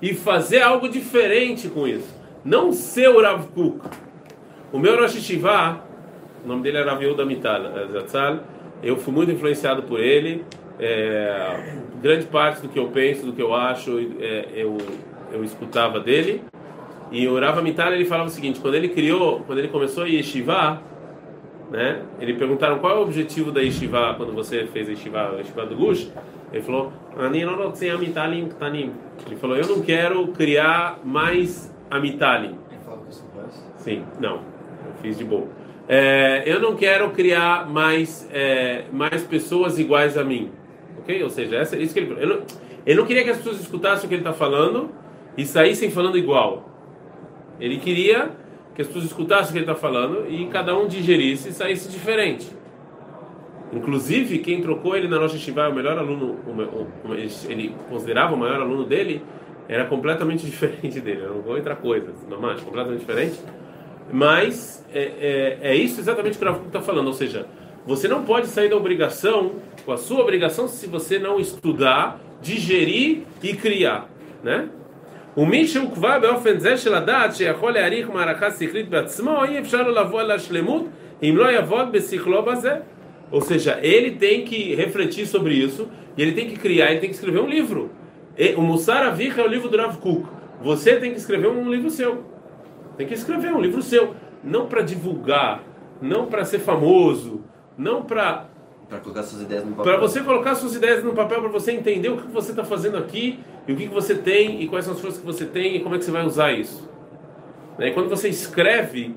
E 0.00 0.14
fazer 0.14 0.62
algo 0.62 0.88
diferente 0.88 1.68
com 1.68 1.86
isso. 1.86 2.14
Não 2.44 2.72
ser 2.72 3.08
o 3.08 3.20
Rav 3.20 3.46
Kuk. 3.48 3.80
O 4.72 4.78
meu 4.78 4.98
Rosh 4.98 5.16
Hashivá, 5.16 5.84
o 6.44 6.48
nome 6.48 6.62
dele 6.62 6.78
era 6.78 6.92
Rav 6.92 7.02
Yehuda 7.02 7.24
Mital, 7.24 7.62
Zatzal, 7.92 8.40
eu 8.82 8.96
fui 8.96 9.12
muito 9.12 9.30
influenciado 9.30 9.82
por 9.82 10.00
ele. 10.00 10.44
É, 10.78 11.74
grande 12.00 12.24
parte 12.26 12.62
do 12.62 12.68
que 12.68 12.78
eu 12.78 12.88
penso, 12.88 13.26
do 13.26 13.32
que 13.32 13.42
eu 13.42 13.54
acho, 13.54 13.98
é, 14.18 14.48
eu, 14.54 14.78
eu 15.32 15.44
escutava 15.44 16.00
dele. 16.00 16.42
E 17.12 17.26
o 17.28 17.38
Rav 17.38 17.60
Mital 17.62 17.92
ele 17.92 18.04
falava 18.04 18.28
o 18.28 18.32
seguinte: 18.32 18.60
quando 18.60 18.76
ele 18.76 18.88
criou, 18.88 19.40
quando 19.40 19.58
ele 19.58 19.68
começou 19.68 20.04
a 20.04 20.06
Yeshiva, 20.06 20.80
né? 21.70 22.02
Ele 22.20 22.34
perguntaram 22.34 22.78
qual 22.78 22.96
é 22.96 22.98
o 22.98 23.02
objetivo 23.02 23.52
da 23.52 23.60
Yeshiva 23.60 24.14
quando 24.16 24.32
você 24.32 24.66
fez 24.66 24.88
a 24.88 24.92
Yeshiva, 24.92 25.20
a 25.20 25.38
Yeshiva 25.38 25.66
do 25.66 25.76
Gush. 25.76 26.10
Ele 26.52 26.62
falou: 26.62 26.92
Ele 29.26 29.36
falou: 29.36 29.56
eu 29.56 29.66
não 29.66 29.82
quero 29.82 30.26
criar 30.28 31.00
mais 31.04 31.74
amitalim. 31.90 32.58
Ele 32.70 32.80
falou 32.84 33.00
que 33.00 33.14
você? 33.14 33.22
Sim, 33.76 34.04
não, 34.20 34.36
eu 34.36 34.94
fiz 35.00 35.16
de 35.16 35.24
boa. 35.24 35.48
É, 35.88 36.42
eu 36.46 36.60
não 36.60 36.76
quero 36.76 37.10
criar 37.10 37.68
mais 37.68 38.28
é, 38.32 38.84
mais 38.92 39.24
pessoas 39.24 39.78
iguais 39.78 40.16
a 40.16 40.24
mim, 40.24 40.50
ok? 40.98 41.22
Ou 41.22 41.30
seja, 41.30 41.56
essa, 41.56 41.76
isso 41.76 41.92
que 41.92 42.00
ele 42.00 42.08
falou. 42.08 42.22
Ele 42.22 42.34
não, 42.34 42.42
ele 42.86 42.98
não 42.98 43.06
queria 43.06 43.24
que 43.24 43.30
as 43.30 43.38
pessoas 43.38 43.60
escutassem 43.60 44.06
o 44.06 44.08
que 44.08 44.14
ele 44.14 44.22
está 44.22 44.32
falando 44.32 44.90
e 45.36 45.44
saíssem 45.44 45.90
falando 45.90 46.16
igual. 46.16 46.68
Ele 47.60 47.78
queria 47.78 48.30
que 48.74 48.82
as 48.82 48.88
pessoas 48.88 49.06
escutassem 49.06 49.50
o 49.50 49.52
que 49.52 49.58
ele 49.58 49.64
está 49.64 49.74
falando 49.74 50.26
e 50.28 50.46
cada 50.46 50.76
um 50.76 50.86
digerisse 50.86 51.50
e 51.50 51.52
saísse 51.52 51.88
diferente. 51.90 52.48
Inclusive, 53.73 54.39
quem 54.39 54.61
trocou 54.61 54.95
ele 54.95 55.07
na 55.07 55.17
Rosh 55.17 55.33
Hashivá, 55.33 55.67
o 55.67 55.75
melhor 55.75 55.97
aluno, 55.97 56.37
ele 57.49 57.75
considerava 57.89 58.33
o 58.33 58.37
maior 58.37 58.61
aluno 58.61 58.85
dele, 58.85 59.21
era 59.67 59.85
completamente 59.85 60.45
diferente 60.45 60.99
dele. 61.01 61.21
Eu 61.23 61.35
não 61.35 61.41
vou 61.41 61.57
entrar 61.57 61.75
coisas, 61.75 62.15
mas 62.39 62.61
completamente 62.61 62.99
diferente. 62.99 63.39
Mas 64.11 64.85
é, 64.93 65.57
é, 65.61 65.71
é 65.71 65.75
isso 65.75 65.99
exatamente 65.99 66.37
que 66.37 66.43
o 66.43 66.47
Rafa 66.47 66.65
está 66.67 66.81
falando. 66.81 67.07
Ou 67.07 67.13
seja, 67.13 67.47
você 67.85 68.07
não 68.07 68.23
pode 68.23 68.47
sair 68.47 68.69
da 68.69 68.77
obrigação, 68.77 69.53
com 69.85 69.91
a 69.91 69.97
sua 69.97 70.21
obrigação, 70.21 70.67
se 70.67 70.87
você 70.87 71.19
não 71.19 71.39
estudar, 71.39 72.19
digerir 72.41 73.23
e 73.43 73.53
criar, 73.53 74.07
né? 74.43 74.69
ומי 75.37 75.67
שהוקבע 75.67 76.19
באופן 76.19 76.59
זה 76.59 76.77
של 76.77 76.95
הדעת 76.95 77.35
שיכול 77.35 77.71
להעריך 77.71 78.09
מערכה 78.09 78.51
שכלית 78.51 78.89
בעצמו, 78.89 79.43
אי 79.43 79.59
אפשר 79.59 79.81
לו 79.81 79.91
לבוא 79.91 80.21
על 80.21 80.31
השלמות 80.31 80.85
אם 81.23 81.33
לא 81.37 81.51
יעבוד 81.51 81.91
בשכלו 81.91 82.43
בזה. 82.43 82.75
Ou 83.30 83.40
seja, 83.40 83.78
ele 83.82 84.12
tem 84.12 84.44
que 84.44 84.74
refletir 84.74 85.26
sobre 85.26 85.54
isso 85.54 85.88
e 86.16 86.22
ele 86.22 86.32
tem 86.32 86.48
que 86.48 86.56
criar, 86.56 86.90
ele 86.90 87.00
tem 87.00 87.08
que 87.08 87.14
escrever 87.14 87.40
um 87.40 87.48
livro. 87.48 87.90
O 88.56 88.62
Mussar 88.62 89.06
Avich 89.06 89.38
é 89.38 89.42
o 89.42 89.46
livro 89.46 89.68
do 89.68 89.76
Rav 89.76 89.98
Kuk. 89.98 90.26
Você 90.62 90.96
tem 90.96 91.12
que 91.12 91.18
escrever 91.18 91.48
um 91.48 91.70
livro 91.70 91.90
seu. 91.90 92.24
Tem 92.96 93.06
que 93.06 93.14
escrever 93.14 93.52
um 93.52 93.60
livro 93.60 93.82
seu. 93.82 94.14
Não 94.42 94.66
para 94.66 94.82
divulgar, 94.82 95.62
não 96.00 96.26
para 96.26 96.44
ser 96.44 96.58
famoso, 96.58 97.42
não 97.76 98.02
para 98.02 98.46
Para 98.88 98.98
colocar 98.98 99.22
suas 99.22 99.42
ideias 99.42 99.64
no 99.64 99.72
papel. 99.72 99.92
para 99.92 100.00
você 100.00 100.20
colocar 100.22 100.54
suas 100.54 100.74
ideias 100.74 101.04
no 101.04 101.12
papel, 101.12 101.40
para 101.40 101.50
você 101.50 101.72
entender 101.72 102.08
o 102.08 102.16
que 102.16 102.26
você 102.28 102.50
está 102.50 102.64
fazendo 102.64 102.96
aqui 102.96 103.38
e 103.68 103.72
o 103.72 103.76
que 103.76 103.86
você 103.86 104.14
tem 104.14 104.62
e 104.62 104.68
quais 104.68 104.84
são 104.84 104.94
as 104.94 105.00
forças 105.00 105.20
que 105.20 105.26
você 105.26 105.44
tem 105.44 105.76
e 105.76 105.80
como 105.80 105.94
é 105.94 105.98
que 105.98 106.04
você 106.04 106.10
vai 106.10 106.24
usar 106.24 106.52
isso. 106.52 106.88
Né? 107.78 107.88
E 107.88 107.90
quando 107.92 108.08
você 108.08 108.28
escreve, 108.28 109.14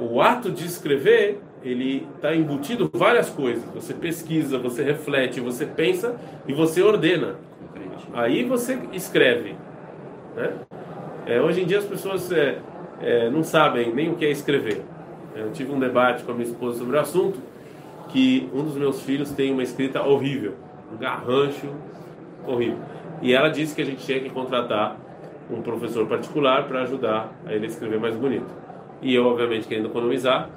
o 0.00 0.20
ato 0.20 0.50
de 0.50 0.64
escrever, 0.66 1.40
ele 1.64 2.06
está 2.16 2.34
embutido 2.34 2.90
várias 2.92 3.30
coisas. 3.30 3.64
Você 3.74 3.94
pesquisa, 3.94 4.58
você 4.58 4.82
reflete, 4.82 5.40
você 5.40 5.64
pensa 5.66 6.16
e 6.46 6.52
você 6.52 6.82
ordena. 6.82 7.36
Aí 8.12 8.44
você 8.44 8.78
escreve. 8.92 9.54
Né? 10.36 10.52
É, 11.26 11.40
hoje 11.40 11.62
em 11.62 11.66
dia 11.66 11.78
as 11.78 11.84
pessoas 11.84 12.30
é, 12.32 12.58
é, 13.00 13.30
não 13.30 13.42
sabem 13.42 13.94
nem 13.94 14.10
o 14.10 14.16
que 14.16 14.24
é 14.24 14.30
escrever. 14.30 14.82
Eu 15.34 15.50
tive 15.52 15.72
um 15.72 15.78
debate 15.78 16.24
com 16.24 16.32
a 16.32 16.34
minha 16.34 16.46
esposa 16.46 16.78
sobre 16.78 16.96
o 16.96 17.00
assunto 17.00 17.38
que 18.08 18.48
um 18.52 18.62
dos 18.62 18.76
meus 18.76 19.00
filhos 19.02 19.30
tem 19.30 19.52
uma 19.52 19.62
escrita 19.62 20.02
horrível, 20.02 20.54
um 20.92 20.96
garrancho 20.98 21.72
horrível. 22.46 22.78
E 23.22 23.32
ela 23.32 23.48
disse 23.48 23.74
que 23.74 23.80
a 23.80 23.84
gente 23.84 24.04
tinha 24.04 24.20
que 24.20 24.28
contratar 24.28 24.96
um 25.50 25.62
professor 25.62 26.06
particular 26.06 26.64
para 26.66 26.82
ajudar 26.82 27.32
a 27.46 27.52
ele 27.52 27.64
a 27.64 27.68
escrever 27.68 27.98
mais 27.98 28.14
bonito. 28.14 28.46
E 29.00 29.14
eu, 29.14 29.26
obviamente, 29.26 29.66
querendo 29.66 29.86
economizar, 29.86 30.50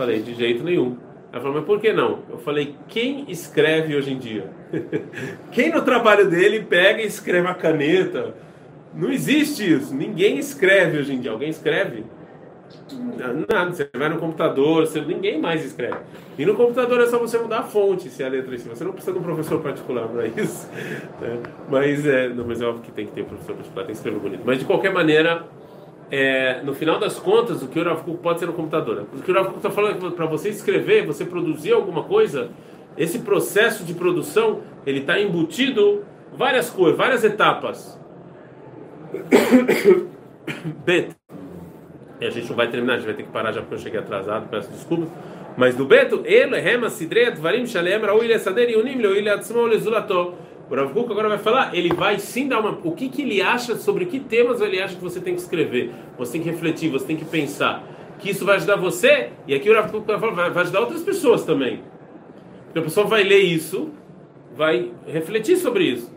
falei 0.00 0.22
de 0.22 0.32
jeito 0.32 0.64
nenhum. 0.64 0.96
Ela 1.30 1.42
falou, 1.42 1.56
mas 1.58 1.66
por 1.66 1.78
que 1.78 1.92
não? 1.92 2.20
Eu 2.30 2.38
falei, 2.38 2.74
quem 2.88 3.26
escreve 3.28 3.94
hoje 3.94 4.14
em 4.14 4.18
dia? 4.18 4.50
quem 5.52 5.70
no 5.70 5.82
trabalho 5.82 6.28
dele 6.28 6.64
pega 6.64 7.02
e 7.02 7.06
escreve 7.06 7.46
a 7.46 7.54
caneta? 7.54 8.34
Não 8.94 9.12
existe 9.12 9.70
isso. 9.70 9.94
Ninguém 9.94 10.38
escreve 10.38 10.98
hoje 10.98 11.12
em 11.12 11.20
dia. 11.20 11.30
Alguém 11.30 11.50
escreve? 11.50 12.04
Nada. 13.46 13.72
Você 13.72 13.90
vai 13.94 14.08
no 14.08 14.18
computador, 14.18 14.86
você, 14.86 15.02
ninguém 15.02 15.38
mais 15.38 15.64
escreve. 15.66 15.98
E 16.38 16.46
no 16.46 16.54
computador 16.54 16.98
é 17.02 17.06
só 17.06 17.18
você 17.18 17.36
mudar 17.36 17.58
a 17.58 17.62
fonte, 17.64 18.08
se 18.08 18.22
é 18.22 18.26
a 18.26 18.30
letra 18.30 18.54
em 18.54 18.58
cima. 18.58 18.74
Você 18.74 18.84
não 18.84 18.92
precisa 18.92 19.12
de 19.12 19.18
um 19.18 19.22
professor 19.22 19.60
particular 19.60 20.08
para 20.08 20.26
isso. 20.26 20.66
né? 21.20 21.42
Mas 21.68 22.06
é, 22.06 22.30
não, 22.30 22.46
mas 22.46 22.62
é 22.62 22.64
óbvio 22.64 22.84
que 22.84 22.90
tem 22.90 23.06
que 23.06 23.12
ter 23.12 23.24
professor 23.24 23.54
particular, 23.54 23.84
tem 23.84 23.92
que 23.92 23.98
escrever 23.98 24.18
bonito. 24.18 24.42
Mas 24.46 24.58
de 24.60 24.64
qualquer 24.64 24.92
maneira, 24.92 25.46
é, 26.10 26.60
no 26.62 26.74
final 26.74 26.98
das 26.98 27.18
contas, 27.18 27.62
o 27.62 27.68
que 27.68 27.78
o 27.78 27.84
Rav 27.84 28.02
pode 28.22 28.40
ser 28.40 28.46
no 28.46 28.52
computador. 28.52 29.06
O 29.12 29.22
que 29.22 29.30
o 29.30 29.34
Rav 29.34 29.56
está 29.56 29.70
falando 29.70 30.08
é 30.08 30.10
para 30.10 30.26
você 30.26 30.48
escrever, 30.48 31.06
você 31.06 31.24
produzir 31.24 31.72
alguma 31.72 32.02
coisa, 32.02 32.50
esse 32.96 33.20
processo 33.20 33.84
de 33.84 33.94
produção, 33.94 34.60
ele 34.84 35.00
está 35.00 35.20
embutido 35.20 36.04
várias 36.36 36.68
coisas, 36.68 36.98
várias 36.98 37.24
etapas. 37.24 37.98
Bet. 40.84 41.14
E 42.20 42.26
a 42.26 42.30
gente 42.30 42.48
não 42.48 42.56
vai 42.56 42.68
terminar, 42.68 42.94
a 42.94 42.96
gente 42.96 43.06
vai 43.06 43.14
ter 43.14 43.22
que 43.22 43.30
parar 43.30 43.52
já 43.52 43.60
porque 43.60 43.74
eu 43.74 43.78
cheguei 43.78 44.00
atrasado, 44.00 44.48
peço 44.48 44.70
desculpas. 44.70 45.08
Mas 45.56 45.74
do 45.74 45.84
Beto, 45.84 46.22
ele, 46.24 46.58
Rema, 46.58 46.90
Sidrei, 46.90 47.30
Dvarim, 47.30 47.66
Shalem, 47.66 47.98
Raul, 47.98 48.22
ele 48.22 48.38
Sader, 48.38 48.70
Yunim, 48.70 48.96
Leo, 48.96 49.14
ele 49.14 49.28
Atzmo, 49.28 49.66
ele 49.66 49.78
Zulato. 49.78 50.34
O 50.70 50.74
Rav 50.76 50.92
Kuk 50.92 51.10
agora 51.10 51.28
vai 51.28 51.38
falar, 51.38 51.74
ele 51.74 51.92
vai 51.92 52.20
sim 52.20 52.46
dar 52.46 52.60
uma. 52.60 52.78
O 52.84 52.92
que, 52.92 53.08
que 53.08 53.22
ele 53.22 53.42
acha, 53.42 53.74
sobre 53.74 54.06
que 54.06 54.20
temas 54.20 54.60
ele 54.60 54.80
acha 54.80 54.94
que 54.94 55.02
você 55.02 55.20
tem 55.20 55.34
que 55.34 55.40
escrever, 55.40 55.90
você 56.16 56.32
tem 56.32 56.42
que 56.42 56.48
refletir, 56.48 56.88
você 56.88 57.04
tem 57.04 57.16
que 57.16 57.24
pensar. 57.24 57.82
Que 58.20 58.30
isso 58.30 58.44
vai 58.44 58.54
ajudar 58.56 58.76
você, 58.76 59.30
e 59.48 59.54
aqui 59.54 59.68
o 59.68 59.74
Rav 59.74 59.90
Kuk 59.90 60.06
vai 60.06 60.20
falar, 60.20 60.48
vai, 60.50 60.62
ajudar 60.62 60.80
outras 60.80 61.02
pessoas 61.02 61.44
também. 61.44 61.82
Então 62.70 62.82
a 62.82 62.84
pessoa 62.84 63.04
vai 63.04 63.24
ler 63.24 63.40
isso, 63.40 63.90
vai 64.54 64.92
refletir 65.08 65.56
sobre 65.56 65.84
isso. 65.84 66.14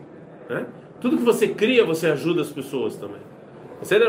Né? 0.48 0.66
Tudo 1.00 1.16
que 1.16 1.24
você 1.24 1.48
cria, 1.48 1.84
você 1.84 2.06
ajuda 2.06 2.42
as 2.42 2.50
pessoas 2.50 2.94
também. 2.94 3.20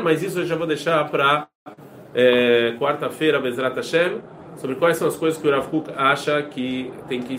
Mas 0.03 0.21
isso 0.21 0.39
eu 0.39 0.45
já 0.45 0.55
vou 0.55 0.67
deixar 0.67 1.09
para 1.09 1.47
é, 2.13 2.75
quarta-feira, 2.79 3.39
Bezrat 3.39 3.75
Hashem, 3.75 4.21
sobre 4.57 4.75
quais 4.75 4.97
são 4.97 5.07
as 5.07 5.17
coisas 5.17 5.41
que 5.41 5.47
o 5.47 5.51
Rav 5.51 5.67
Kuk 5.69 5.89
acha 5.95 6.41
que 6.43 6.91
tem 7.07 7.21
que 7.21 7.37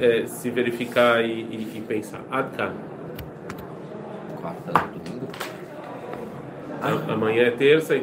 é, 0.00 0.26
se 0.26 0.50
verificar 0.50 1.24
e, 1.24 1.30
e, 1.30 1.72
e 1.76 1.80
pensar. 1.86 2.20
Adkan. 2.30 2.72
Quarta, 4.40 4.72
domingo. 4.72 5.28
Amanhã 7.08 7.44
é 7.44 7.50
terça 7.50 7.94
e 7.96 8.02